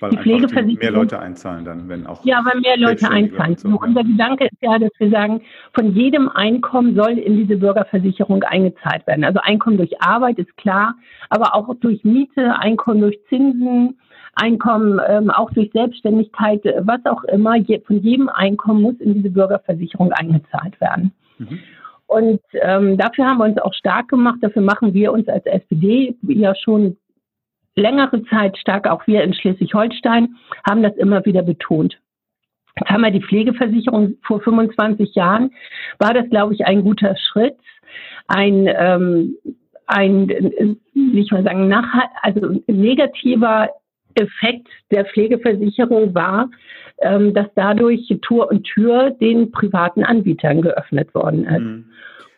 Weil 0.00 0.10
die 0.10 0.18
Pflegeversicherung. 0.18 0.78
Mehr 0.78 0.90
Leute 0.92 1.18
einzahlen 1.18 1.64
dann, 1.64 1.88
wenn 1.88 2.06
auch. 2.06 2.24
Ja, 2.24 2.44
weil 2.44 2.60
mehr 2.60 2.76
Leute 2.76 3.10
einzahlen. 3.10 3.56
So, 3.56 3.68
ja. 3.68 3.74
Unser 3.74 4.04
Gedanke 4.04 4.44
ist 4.44 4.62
ja, 4.62 4.78
dass 4.78 4.90
wir 4.98 5.10
sagen, 5.10 5.42
von 5.72 5.92
jedem 5.94 6.28
Einkommen 6.28 6.94
soll 6.94 7.18
in 7.18 7.36
diese 7.36 7.56
Bürgerversicherung 7.56 8.42
eingezahlt 8.44 9.06
werden. 9.06 9.24
Also 9.24 9.40
Einkommen 9.42 9.76
durch 9.76 10.00
Arbeit 10.00 10.38
ist 10.38 10.56
klar, 10.56 10.94
aber 11.30 11.54
auch 11.54 11.74
durch 11.80 12.04
Miete, 12.04 12.56
Einkommen 12.58 13.00
durch 13.00 13.18
Zinsen, 13.28 13.98
Einkommen 14.34 15.00
ähm, 15.08 15.30
auch 15.30 15.50
durch 15.50 15.70
Selbstständigkeit, 15.72 16.62
was 16.80 17.04
auch 17.06 17.24
immer. 17.24 17.56
Je, 17.56 17.80
von 17.80 17.98
jedem 18.00 18.28
Einkommen 18.28 18.82
muss 18.82 18.94
in 19.00 19.14
diese 19.14 19.30
Bürgerversicherung 19.30 20.12
eingezahlt 20.12 20.80
werden. 20.80 21.12
Mhm. 21.38 21.58
Und 22.08 22.40
ähm, 22.54 22.96
dafür 22.96 23.26
haben 23.26 23.38
wir 23.38 23.44
uns 23.44 23.58
auch 23.58 23.74
stark 23.74 24.08
gemacht. 24.08 24.38
Dafür 24.40 24.62
machen 24.62 24.94
wir 24.94 25.12
uns 25.12 25.28
als 25.28 25.44
SPD 25.44 26.16
ja 26.26 26.54
schon 26.54 26.96
längere 27.76 28.24
Zeit 28.24 28.56
stark. 28.56 28.88
Auch 28.88 29.06
wir 29.06 29.22
in 29.22 29.34
Schleswig-Holstein 29.34 30.36
haben 30.66 30.82
das 30.82 30.96
immer 30.96 31.24
wieder 31.26 31.42
betont. 31.42 31.98
Jetzt 32.78 32.90
haben 32.90 33.02
wir 33.02 33.10
die 33.10 33.22
Pflegeversicherung 33.22 34.16
vor 34.26 34.40
25 34.40 35.14
Jahren. 35.14 35.50
War 35.98 36.14
das, 36.14 36.28
glaube 36.30 36.54
ich, 36.54 36.64
ein 36.64 36.82
guter 36.82 37.14
Schritt. 37.16 37.56
Ein, 38.26 38.66
ähm, 38.74 39.36
ein 39.86 40.28
wie 40.94 41.20
ich 41.20 41.30
mal 41.30 41.44
sagen, 41.44 41.68
nach, 41.68 41.92
also 42.22 42.62
negativer 42.66 43.68
Effekt 44.18 44.68
der 44.90 45.04
Pflegeversicherung 45.04 46.14
war, 46.14 46.50
ähm, 47.00 47.34
dass 47.34 47.46
dadurch 47.54 48.12
Tour 48.22 48.50
und 48.50 48.64
Tür 48.64 49.10
den 49.10 49.50
privaten 49.50 50.04
Anbietern 50.04 50.62
geöffnet 50.62 51.14
worden 51.14 51.44
ist. 51.44 51.60
Mhm. 51.60 51.84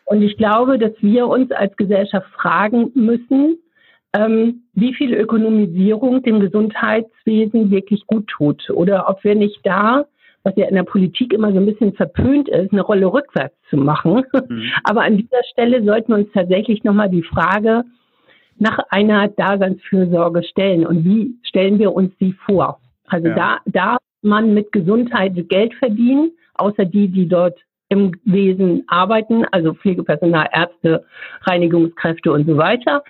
Und 0.05 0.21
ich 0.21 0.37
glaube, 0.37 0.77
dass 0.77 0.91
wir 1.01 1.27
uns 1.27 1.51
als 1.51 1.75
Gesellschaft 1.77 2.27
fragen 2.33 2.91
müssen, 2.93 3.57
ähm, 4.13 4.63
wie 4.73 4.93
viel 4.93 5.13
Ökonomisierung 5.13 6.21
dem 6.21 6.41
Gesundheitswesen 6.41 7.71
wirklich 7.71 8.05
gut 8.07 8.27
tut 8.27 8.69
oder 8.71 9.09
ob 9.09 9.23
wir 9.23 9.35
nicht 9.35 9.59
da, 9.63 10.05
was 10.43 10.53
ja 10.57 10.67
in 10.67 10.75
der 10.75 10.83
Politik 10.83 11.33
immer 11.33 11.51
so 11.51 11.59
ein 11.59 11.65
bisschen 11.65 11.93
verpönt 11.93 12.49
ist, 12.49 12.73
eine 12.73 12.81
Rolle 12.81 13.05
rückwärts 13.05 13.55
zu 13.69 13.77
machen. 13.77 14.23
Mhm. 14.49 14.63
Aber 14.83 15.03
an 15.03 15.17
dieser 15.17 15.43
Stelle 15.51 15.83
sollten 15.83 16.11
wir 16.11 16.17
uns 16.17 16.31
tatsächlich 16.33 16.83
nochmal 16.83 17.09
die 17.09 17.23
Frage 17.23 17.83
nach 18.57 18.79
einer 18.89 19.27
Daseinsfürsorge 19.27 20.43
stellen 20.43 20.85
und 20.85 21.03
wie 21.03 21.35
stellen 21.43 21.79
wir 21.79 21.93
uns 21.93 22.15
die 22.19 22.33
vor? 22.45 22.79
Also 23.07 23.27
ja. 23.27 23.35
da 23.35 23.57
darf 23.65 23.99
man 24.21 24.53
mit 24.53 24.71
Gesundheit 24.71 25.33
Geld 25.49 25.73
verdienen, 25.75 26.31
außer 26.55 26.85
die, 26.85 27.07
die 27.07 27.27
dort 27.27 27.57
im 27.89 28.13
Wesen 28.23 28.83
arbeiten, 28.87 29.45
also 29.51 29.73
Pflegepersonal, 29.73 30.47
Ärzte, 30.53 31.05
Reinigungskräfte 31.41 32.31
und 32.31 32.47
so 32.47 32.55
weiter. 32.57 33.03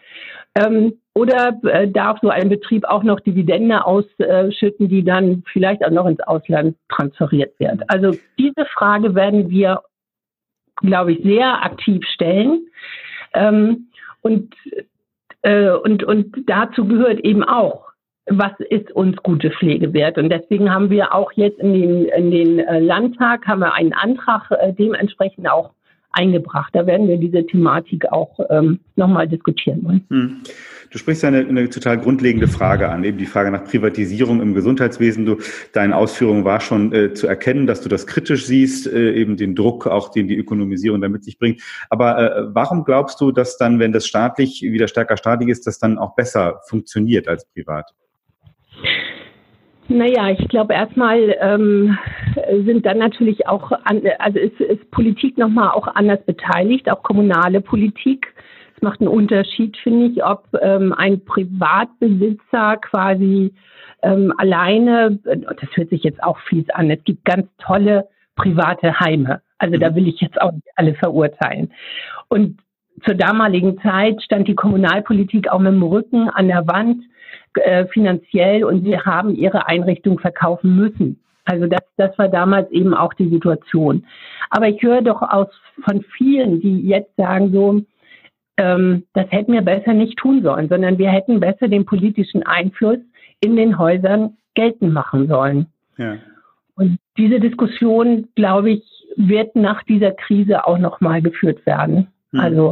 Ähm, 0.56 0.94
oder 1.14 1.60
äh, 1.64 1.88
darf 1.88 2.20
so 2.22 2.30
ein 2.30 2.50
Betrieb 2.50 2.86
auch 2.86 3.04
noch 3.04 3.20
Dividende 3.20 3.86
ausschütten, 3.86 4.90
die 4.90 5.04
dann 5.04 5.44
vielleicht 5.52 5.86
auch 5.86 5.92
noch 5.92 6.08
ins 6.08 6.22
Ausland 6.22 6.78
transferiert 6.90 7.58
wird? 7.60 7.82
Also 7.88 8.18
diese 8.40 8.66
Frage 8.74 9.14
werden 9.14 9.50
wir, 9.50 9.82
glaube 10.78 11.14
ich, 11.14 11.24
sehr 11.24 11.64
aktiv 11.64 12.04
stellen. 12.14 12.66
Ähm, 13.34 13.90
und, 14.22 14.54
äh, 15.42 15.70
und, 15.70 16.04
und 16.04 16.36
dazu 16.48 16.86
gehört 16.86 17.20
eben 17.22 17.44
auch, 17.44 17.92
was 18.28 18.52
ist 18.70 18.92
uns 18.92 19.18
gute 19.24 19.52
Pflege 19.52 19.94
wert? 19.94 20.18
Und 20.18 20.30
deswegen 20.30 20.74
haben 20.74 20.90
wir 20.90 21.14
auch 21.14 21.32
jetzt 21.34 21.60
in 21.60 21.74
den, 21.74 22.06
in 22.06 22.32
den 22.32 22.60
äh, 22.60 22.80
Landtag 22.80 23.46
haben 23.48 23.60
wir 23.60 23.74
einen 23.74 23.94
Antrag 23.94 24.50
äh, 24.52 24.74
dementsprechend 24.74 25.50
auch 25.50 25.72
eingebracht. 26.12 26.74
Da 26.74 26.86
werden 26.86 27.08
wir 27.08 27.18
diese 27.18 27.46
Thematik 27.46 28.12
auch 28.12 28.40
ähm, 28.50 28.80
nochmal 28.96 29.28
diskutieren 29.28 29.84
wollen. 29.84 30.06
Hm. 30.10 30.38
Du 30.92 30.98
sprichst 30.98 31.24
eine, 31.24 31.40
eine 31.40 31.70
total 31.70 31.98
grundlegende 32.00 32.50
Frage 32.50 32.90
an, 32.90 33.06
eben 33.06 33.18
die 33.18 33.26
Frage 33.26 33.50
nach 33.50 33.64
Privatisierung 33.64 34.42
im 34.42 34.54
Gesundheitswesen. 34.54 35.26
Du, 35.26 35.38
deine 35.72 35.96
Ausführung 35.96 36.44
war 36.44 36.60
schon 36.60 36.94
äh, 36.94 37.14
zu 37.14 37.28
erkennen, 37.28 37.66
dass 37.66 37.80
du 37.80 37.88
das 37.88 38.08
kritisch 38.08 38.46
siehst, 38.46 38.88
äh, 38.88 39.14
eben 39.14 39.38
den 39.38 39.56
Druck, 39.56 39.88
auch 39.88 40.10
den 40.10 40.28
die 40.28 40.36
Ökonomisierung 40.36 41.00
damit 41.00 41.24
sich 41.24 41.40
bringt. 41.40 41.62
Aber 41.90 42.20
äh, 42.20 42.44
warum 42.54 42.84
glaubst 42.84 43.22
du, 43.22 43.32
dass 43.32 43.58
dann, 43.58 43.80
wenn 43.80 43.94
das 43.94 44.06
staatlich 44.06 44.64
wieder 44.64 44.90
stärker 44.90 45.16
staatlich 45.16 45.48
ist, 45.48 45.66
das 45.66 45.80
dann 45.80 45.98
auch 45.98 46.14
besser 46.16 46.60
funktioniert 46.68 47.30
als 47.30 47.46
privat? 47.46 47.94
Naja, 49.94 50.30
ich 50.30 50.48
glaube 50.48 50.74
erstmal 50.74 51.36
ähm, 51.42 51.98
sind 52.66 52.86
dann 52.86 52.98
natürlich 52.98 53.46
auch, 53.48 53.74
an, 53.84 54.02
also 54.20 54.40
ist, 54.40 54.58
ist 54.62 54.90
Politik 54.90 55.38
nochmal 55.38 55.72
auch 55.72 55.86
anders 55.96 56.24
beteiligt, 56.26 56.90
auch 56.90 57.04
kommunale 57.04 57.60
Politik. 57.60 58.34
Es 58.74 58.82
macht 58.82 59.02
einen 59.02 59.10
Unterschied, 59.10 59.76
finde 59.84 60.06
ich, 60.06 60.24
ob 60.24 60.48
ähm, 60.62 60.94
ein 60.94 61.26
Privatbesitzer 61.26 62.78
quasi 62.78 63.54
ähm, 64.02 64.34
alleine, 64.38 65.20
das 65.24 65.70
hört 65.74 65.90
sich 65.90 66.04
jetzt 66.04 66.24
auch 66.24 66.40
fies 66.48 66.70
an, 66.70 66.90
es 66.90 67.04
gibt 67.04 67.26
ganz 67.26 67.48
tolle 67.58 68.08
private 68.38 68.98
Heime. 68.98 69.42
Also 69.58 69.78
da 69.78 69.92
mhm. 69.92 69.96
will 69.96 70.08
ich 70.08 70.22
jetzt 70.22 70.42
auch 70.42 70.54
nicht 70.54 70.68
alle 70.78 70.94
verurteilen. 70.94 71.74
Und 72.30 72.62
zur 73.04 73.16
damaligen 73.16 73.78
Zeit 73.82 74.22
stand 74.24 74.48
die 74.48 74.56
Kommunalpolitik 74.56 75.50
auch 75.50 75.60
mit 75.60 75.74
dem 75.74 75.84
Rücken 75.84 76.30
an 76.30 76.48
der 76.48 76.66
Wand 76.66 77.04
äh, 77.56 77.86
finanziell 77.88 78.64
und 78.64 78.84
sie 78.84 78.98
haben 78.98 79.36
ihre 79.36 79.68
Einrichtung 79.68 80.20
verkaufen 80.20 80.76
müssen. 80.76 81.20
Also 81.46 81.68
das, 81.68 81.82
das 81.98 82.18
war 82.18 82.30
damals 82.30 82.70
eben 82.72 82.94
auch 82.94 83.14
die 83.14 83.30
Situation. 83.30 84.06
Aber 84.50 84.70
ich 84.70 84.82
höre 84.82 85.02
doch 85.02 85.22
aus 85.22 85.48
von 85.84 86.04
vielen, 86.16 86.62
die 86.62 86.82
jetzt 86.82 87.16
sagen 87.18 87.52
so, 87.52 87.82
ähm, 88.58 89.04
das 89.14 89.26
hätten 89.32 89.54
wir 89.54 89.62
besser 89.62 89.94
nicht 89.94 90.18
tun 90.18 90.44
sollen, 90.44 90.70
sondern 90.70 90.98
wir 90.98 91.10
hätten 91.10 91.40
besser 91.40 91.68
den 91.68 91.86
politischen 91.86 92.44
Einfluss 92.44 93.00
in 93.40 93.56
den 93.56 93.78
Häusern 93.78 94.38
geltend 94.54 94.94
machen 94.94 95.28
sollen. 95.28 95.68
Ja. 95.98 96.18
Und 96.76 96.98
diese 97.18 97.40
Diskussion, 97.40 98.28
glaube 98.36 98.72
ich, 98.72 98.84
wird 99.16 99.56
nach 99.56 99.84
dieser 99.84 100.12
Krise 100.12 100.66
auch 100.66 100.78
nochmal 100.78 101.22
geführt 101.22 101.66
werden. 101.66 102.08
Hm. 102.32 102.40
Also 102.40 102.72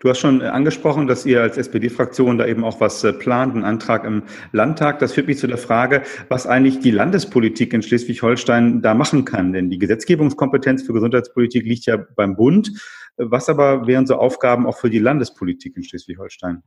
Du 0.00 0.08
hast 0.08 0.18
schon 0.18 0.40
äh, 0.40 0.44
angesprochen, 0.44 1.06
dass 1.06 1.26
ihr 1.26 1.42
als 1.42 1.58
SPD-Fraktion 1.58 2.38
da 2.38 2.46
eben 2.46 2.64
auch 2.64 2.80
was 2.80 3.04
äh, 3.04 3.12
plant, 3.12 3.54
einen 3.54 3.64
Antrag 3.64 4.04
im 4.04 4.22
Landtag. 4.52 4.98
Das 4.98 5.12
führt 5.12 5.26
mich 5.26 5.38
zu 5.38 5.46
der 5.46 5.58
Frage, 5.58 6.02
was 6.28 6.46
eigentlich 6.46 6.80
die 6.80 6.90
Landespolitik 6.90 7.72
in 7.72 7.82
Schleswig-Holstein 7.82 8.82
da 8.82 8.94
machen 8.94 9.24
kann. 9.24 9.52
Denn 9.52 9.70
die 9.70 9.78
Gesetzgebungskompetenz 9.78 10.82
für 10.82 10.92
Gesundheitspolitik 10.92 11.64
liegt 11.64 11.86
ja 11.86 11.98
beim 12.16 12.36
Bund. 12.36 12.70
Was 13.16 13.48
aber 13.48 13.86
wären 13.86 14.06
so 14.06 14.14
Aufgaben 14.14 14.66
auch 14.66 14.76
für 14.76 14.90
die 14.90 15.00
Landespolitik 15.00 15.76
in 15.76 15.82
Schleswig-Holstein? 15.82 16.62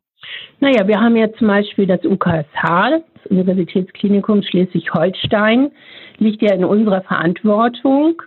Naja, 0.60 0.88
wir 0.88 1.00
haben 1.00 1.16
ja 1.16 1.32
zum 1.34 1.48
Beispiel 1.48 1.88
das 1.88 2.04
UKSH, 2.04 3.02
das 3.24 3.26
Universitätsklinikum 3.30 4.44
Schleswig-Holstein, 4.44 5.72
liegt 6.18 6.42
ja 6.42 6.54
in 6.54 6.66
unserer 6.66 7.02
Verantwortung. 7.02 8.22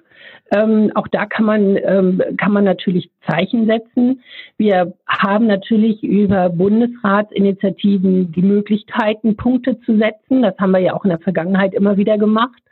Ähm, 0.51 0.93
auch 0.95 1.09
da 1.09 1.27
kann 1.27 1.47
man, 1.47 1.77
ähm, 1.77 2.23
kann 2.37 2.53
man 2.53 2.65
natürlich 2.65 3.11
Zeichen 3.27 3.67
setzen. 3.67 4.23
Wir 4.59 4.95
haben 5.07 5.47
natürlich 5.47 6.03
über 6.03 6.51
Bundesratsinitiativen 6.51 8.31
die 8.31 8.43
Möglichkeiten, 8.43 9.37
Punkte 9.37 9.81
zu 9.81 9.97
setzen. 9.97 10.43
Das 10.43 10.57
haben 10.59 10.73
wir 10.73 10.81
ja 10.81 10.95
auch 10.95 11.05
in 11.05 11.11
der 11.11 11.19
Vergangenheit 11.19 11.73
immer 11.73 11.97
wieder 11.97 12.19
gemacht. 12.19 12.63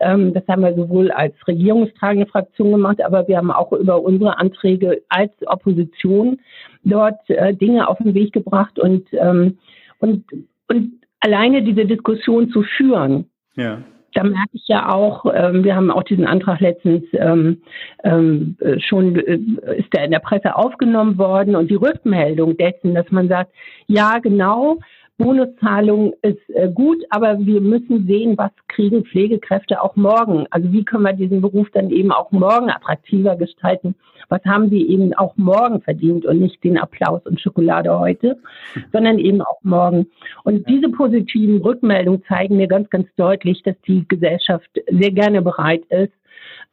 Ähm, 0.00 0.34
das 0.34 0.46
haben 0.48 0.62
wir 0.62 0.74
sowohl 0.74 1.10
als 1.10 1.34
regierungstragende 1.48 2.26
Fraktion 2.26 2.72
gemacht, 2.72 3.02
aber 3.02 3.26
wir 3.26 3.38
haben 3.38 3.50
auch 3.50 3.72
über 3.72 4.02
unsere 4.02 4.38
Anträge 4.38 5.02
als 5.08 5.32
Opposition 5.46 6.40
dort 6.84 7.18
äh, 7.30 7.54
Dinge 7.54 7.88
auf 7.88 7.98
den 7.98 8.14
Weg 8.14 8.32
gebracht 8.32 8.78
und, 8.78 9.08
ähm, 9.12 9.58
und, 9.98 10.24
und 10.68 10.92
alleine 11.20 11.62
diese 11.62 11.86
Diskussion 11.86 12.50
zu 12.50 12.62
führen. 12.62 13.30
Ja 13.56 13.78
da 14.14 14.22
merke 14.22 14.50
ich 14.52 14.66
ja 14.68 14.92
auch, 14.92 15.26
ähm, 15.34 15.64
wir 15.64 15.76
haben 15.76 15.90
auch 15.90 16.04
diesen 16.04 16.26
Antrag 16.26 16.60
letztens 16.60 17.04
ähm, 17.12 17.62
ähm, 18.04 18.56
schon, 18.78 19.16
äh, 19.16 19.38
ist 19.76 19.92
der 19.92 20.04
in 20.04 20.12
der 20.12 20.20
Presse 20.20 20.56
aufgenommen 20.56 21.18
worden 21.18 21.56
und 21.56 21.70
die 21.70 21.74
Rückmeldung 21.74 22.56
dessen, 22.56 22.94
dass 22.94 23.10
man 23.10 23.28
sagt, 23.28 23.52
ja 23.86 24.18
genau, 24.20 24.78
Bonuszahlung 25.16 26.12
ist 26.22 26.50
äh, 26.50 26.68
gut, 26.68 26.98
aber 27.10 27.38
wir 27.38 27.60
müssen 27.60 28.06
sehen, 28.06 28.36
was 28.36 28.50
kriegen 28.66 29.04
Pflegekräfte 29.04 29.80
auch 29.80 29.94
morgen. 29.94 30.46
Also 30.50 30.72
wie 30.72 30.84
können 30.84 31.04
wir 31.04 31.12
diesen 31.12 31.40
Beruf 31.40 31.68
dann 31.72 31.90
eben 31.90 32.10
auch 32.10 32.32
morgen 32.32 32.68
attraktiver 32.68 33.36
gestalten? 33.36 33.94
Was 34.28 34.44
haben 34.44 34.70
sie 34.70 34.88
eben 34.88 35.14
auch 35.14 35.36
morgen 35.36 35.80
verdient 35.82 36.24
und 36.24 36.40
nicht 36.40 36.64
den 36.64 36.78
Applaus 36.78 37.22
und 37.26 37.40
Schokolade 37.40 37.96
heute, 37.96 38.38
sondern 38.92 39.18
eben 39.20 39.40
auch 39.40 39.62
morgen. 39.62 40.06
Und 40.42 40.68
diese 40.68 40.88
positiven 40.88 41.58
Rückmeldungen 41.62 42.24
zeigen 42.26 42.56
mir 42.56 42.66
ganz, 42.66 42.90
ganz 42.90 43.06
deutlich, 43.16 43.62
dass 43.62 43.76
die 43.86 44.06
Gesellschaft 44.08 44.68
sehr 44.90 45.12
gerne 45.12 45.42
bereit 45.42 45.84
ist, 45.90 46.12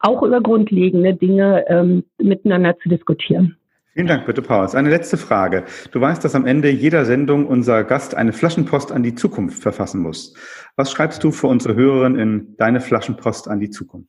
auch 0.00 0.22
über 0.22 0.40
grundlegende 0.40 1.14
Dinge 1.14 1.64
ähm, 1.68 2.04
miteinander 2.18 2.76
zu 2.78 2.88
diskutieren. 2.88 3.56
Vielen 3.94 4.06
Dank, 4.06 4.24
bitte 4.24 4.40
Pauls. 4.40 4.74
Eine 4.74 4.88
letzte 4.88 5.18
Frage. 5.18 5.64
Du 5.90 6.00
weißt, 6.00 6.24
dass 6.24 6.34
am 6.34 6.46
Ende 6.46 6.70
jeder 6.70 7.04
Sendung 7.04 7.46
unser 7.46 7.84
Gast 7.84 8.14
eine 8.14 8.32
Flaschenpost 8.32 8.90
an 8.90 9.02
die 9.02 9.14
Zukunft 9.14 9.62
verfassen 9.62 10.00
muss. 10.00 10.34
Was 10.76 10.90
schreibst 10.90 11.22
du 11.22 11.30
für 11.30 11.48
unsere 11.48 11.74
Hörerin 11.74 12.16
in 12.16 12.56
deine 12.56 12.80
Flaschenpost 12.80 13.48
an 13.48 13.60
die 13.60 13.68
Zukunft? 13.68 14.08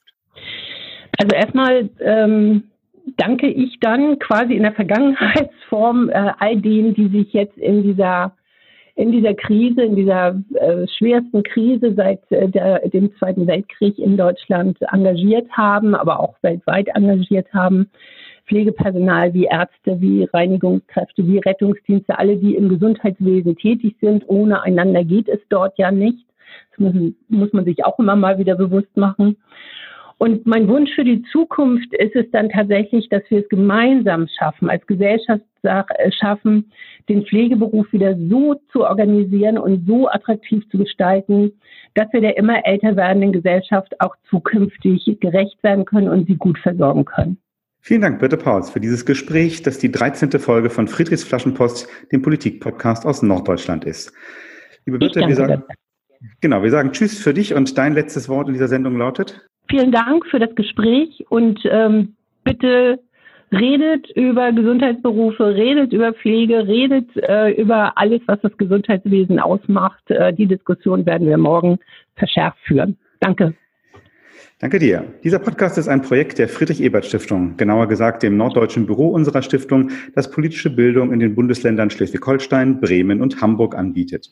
Also 1.17 1.35
erstmal 1.35 1.89
ähm, 1.99 2.63
danke 3.17 3.47
ich 3.47 3.77
dann 3.81 4.19
quasi 4.19 4.53
in 4.53 4.63
der 4.63 4.71
Vergangenheitsform 4.71 6.09
äh, 6.09 6.31
all 6.39 6.61
denen, 6.61 6.93
die 6.93 7.09
sich 7.09 7.33
jetzt 7.33 7.57
in 7.57 7.83
dieser 7.83 8.33
in 8.95 9.11
dieser 9.11 9.33
Krise, 9.33 9.81
in 9.81 9.95
dieser 9.95 10.39
äh, 10.53 10.85
schwersten 10.97 11.41
Krise 11.43 11.95
seit 11.95 12.19
äh, 12.31 12.47
der, 12.47 12.87
dem 12.89 13.13
Zweiten 13.17 13.47
Weltkrieg 13.47 13.97
in 13.97 14.17
Deutschland 14.17 14.77
engagiert 14.91 15.49
haben, 15.51 15.95
aber 15.95 16.19
auch 16.19 16.35
weltweit 16.43 16.87
engagiert 16.93 17.51
haben. 17.53 17.89
Pflegepersonal 18.47 19.33
wie 19.33 19.45
Ärzte, 19.45 19.99
wie 20.01 20.25
Reinigungskräfte, 20.25 21.25
wie 21.25 21.39
Rettungsdienste, 21.39 22.17
alle, 22.17 22.37
die 22.37 22.55
im 22.55 22.69
Gesundheitswesen 22.69 23.55
tätig 23.55 23.95
sind. 24.01 24.23
Ohne 24.27 24.61
einander 24.63 25.03
geht 25.03 25.29
es 25.29 25.39
dort 25.49 25.77
ja 25.77 25.91
nicht. 25.91 26.25
Das 26.71 26.79
muss, 26.79 27.13
muss 27.29 27.53
man 27.53 27.65
sich 27.65 27.85
auch 27.85 27.97
immer 27.99 28.15
mal 28.15 28.37
wieder 28.37 28.55
bewusst 28.55 28.95
machen. 28.97 29.37
Und 30.17 30.45
mein 30.45 30.67
Wunsch 30.67 30.91
für 30.93 31.03
die 31.03 31.21
Zukunft 31.31 31.93
ist 31.93 32.15
es 32.15 32.29
dann 32.31 32.49
tatsächlich, 32.49 33.09
dass 33.09 33.23
wir 33.29 33.39
es 33.39 33.49
gemeinsam 33.49 34.27
schaffen, 34.27 34.69
als 34.69 34.85
Gesellschaft 34.87 35.43
äh, 35.63 36.11
schaffen, 36.11 36.71
den 37.09 37.25
Pflegeberuf 37.25 37.91
wieder 37.91 38.15
so 38.29 38.55
zu 38.71 38.85
organisieren 38.85 39.57
und 39.57 39.85
so 39.85 40.07
attraktiv 40.07 40.63
zu 40.69 40.77
gestalten, 40.77 41.51
dass 41.95 42.11
wir 42.13 42.21
der 42.21 42.37
immer 42.37 42.65
älter 42.65 42.95
werdenden 42.95 43.33
Gesellschaft 43.33 43.99
auch 43.99 44.15
zukünftig 44.29 45.05
gerecht 45.19 45.61
werden 45.63 45.85
können 45.85 46.09
und 46.09 46.27
sie 46.27 46.35
gut 46.35 46.57
versorgen 46.59 47.05
können. 47.05 47.37
Vielen 47.85 47.99
Dank, 47.99 48.19
Birte 48.19 48.37
Pauls, 48.37 48.69
für 48.69 48.79
dieses 48.79 49.05
Gespräch, 49.05 49.61
das 49.61 49.77
die 49.77 49.91
13. 49.91 50.31
Folge 50.39 50.69
von 50.69 50.87
Friedrichs 50.87 51.25
Flaschenpost, 51.25 51.89
dem 52.13 52.21
Politik-Podcast 52.21 53.05
aus 53.05 53.21
Norddeutschland 53.21 53.83
ist. 53.83 54.13
Liebe 54.85 54.99
Birte, 54.99 55.19
wir 55.27 55.35
sagen, 55.35 55.63
Genau, 56.39 56.63
wir 56.63 56.71
sagen 56.71 56.93
Tschüss 56.93 57.21
für 57.21 57.33
dich 57.33 57.53
und 57.53 57.77
dein 57.77 57.93
letztes 57.93 58.29
Wort 58.29 58.47
in 58.47 58.53
dieser 58.53 58.69
Sendung 58.69 58.97
lautet? 58.97 59.45
Vielen 59.69 59.91
Dank 59.91 60.25
für 60.27 60.39
das 60.39 60.55
Gespräch 60.55 61.25
und 61.27 61.59
ähm, 61.65 62.15
bitte 62.45 63.01
redet 63.51 64.09
über 64.11 64.53
Gesundheitsberufe, 64.53 65.53
redet 65.53 65.91
über 65.91 66.13
Pflege, 66.13 66.65
redet 66.65 67.09
äh, 67.17 67.51
über 67.51 67.97
alles, 67.97 68.21
was 68.27 68.39
das 68.39 68.55
Gesundheitswesen 68.55 69.41
ausmacht. 69.41 70.09
Äh, 70.09 70.33
die 70.33 70.47
Diskussion 70.47 71.05
werden 71.05 71.27
wir 71.27 71.37
morgen 71.37 71.79
verschärft 72.15 72.59
führen. 72.65 72.97
Danke. 73.19 73.53
Danke 74.63 74.79
dir. 74.79 75.03
Dieser 75.25 75.39
Podcast 75.39 75.77
ist 75.77 75.89
ein 75.89 76.01
Projekt 76.01 76.39
der 76.39 76.47
Friedrich-Ebert-Stiftung, 76.47 77.57
genauer 77.57 77.89
gesagt 77.89 78.23
dem 78.23 78.37
norddeutschen 78.37 78.85
Büro 78.85 79.09
unserer 79.09 79.41
Stiftung, 79.41 79.91
das 80.15 80.31
politische 80.31 80.69
Bildung 80.69 81.11
in 81.11 81.19
den 81.19 81.35
Bundesländern 81.35 81.89
Schleswig-Holstein, 81.89 82.79
Bremen 82.79 83.21
und 83.21 83.41
Hamburg 83.41 83.75
anbietet. 83.75 84.31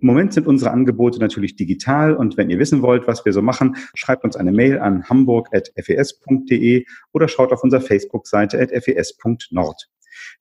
Im 0.00 0.06
Moment 0.06 0.32
sind 0.32 0.46
unsere 0.46 0.70
Angebote 0.70 1.20
natürlich 1.20 1.56
digital 1.56 2.14
und 2.14 2.38
wenn 2.38 2.48
ihr 2.48 2.58
wissen 2.58 2.80
wollt, 2.80 3.06
was 3.06 3.26
wir 3.26 3.34
so 3.34 3.42
machen, 3.42 3.76
schreibt 3.92 4.24
uns 4.24 4.34
eine 4.34 4.50
Mail 4.50 4.78
an 4.78 5.10
hamburg.fes.de 5.10 6.86
oder 7.12 7.28
schaut 7.28 7.52
auf 7.52 7.62
unserer 7.62 7.82
Facebook-Seite 7.82 8.58
at 8.58 8.70
fes.nord. 8.70 9.90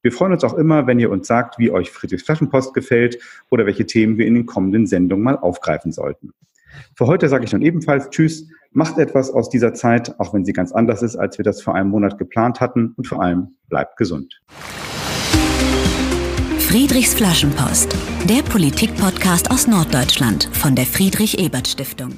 Wir 0.01 0.13
freuen 0.13 0.31
uns 0.31 0.45
auch 0.45 0.53
immer, 0.53 0.87
wenn 0.87 1.01
ihr 1.01 1.11
uns 1.11 1.27
sagt, 1.27 1.59
wie 1.59 1.71
euch 1.71 1.91
Friedrichs 1.91 2.23
Flaschenpost 2.23 2.73
gefällt 2.73 3.19
oder 3.51 3.65
welche 3.65 3.85
Themen 3.85 4.17
wir 4.17 4.27
in 4.27 4.35
den 4.35 4.45
kommenden 4.45 4.87
Sendungen 4.87 5.25
mal 5.25 5.37
aufgreifen 5.37 5.91
sollten. 5.91 6.31
Für 6.95 7.07
heute 7.07 7.29
sage 7.29 7.45
ich 7.45 7.53
nun 7.53 7.61
ebenfalls 7.61 8.09
Tschüss, 8.09 8.47
macht 8.71 8.97
etwas 8.97 9.31
aus 9.31 9.49
dieser 9.49 9.73
Zeit, 9.73 10.19
auch 10.19 10.33
wenn 10.33 10.45
sie 10.45 10.53
ganz 10.53 10.71
anders 10.71 11.01
ist, 11.01 11.15
als 11.15 11.37
wir 11.37 11.45
das 11.45 11.61
vor 11.61 11.75
einem 11.75 11.89
Monat 11.89 12.17
geplant 12.17 12.59
hatten 12.59 12.93
und 12.97 13.07
vor 13.07 13.21
allem 13.21 13.55
bleibt 13.69 13.97
gesund. 13.97 14.41
Friedrichs 16.59 17.13
Flaschenpost, 17.13 17.95
der 18.29 18.41
Politik-Podcast 18.43 19.49
aus 19.49 19.67
Norddeutschland 19.67 20.49
von 20.51 20.75
der 20.75 20.85
Friedrich-Ebert-Stiftung. 20.85 22.13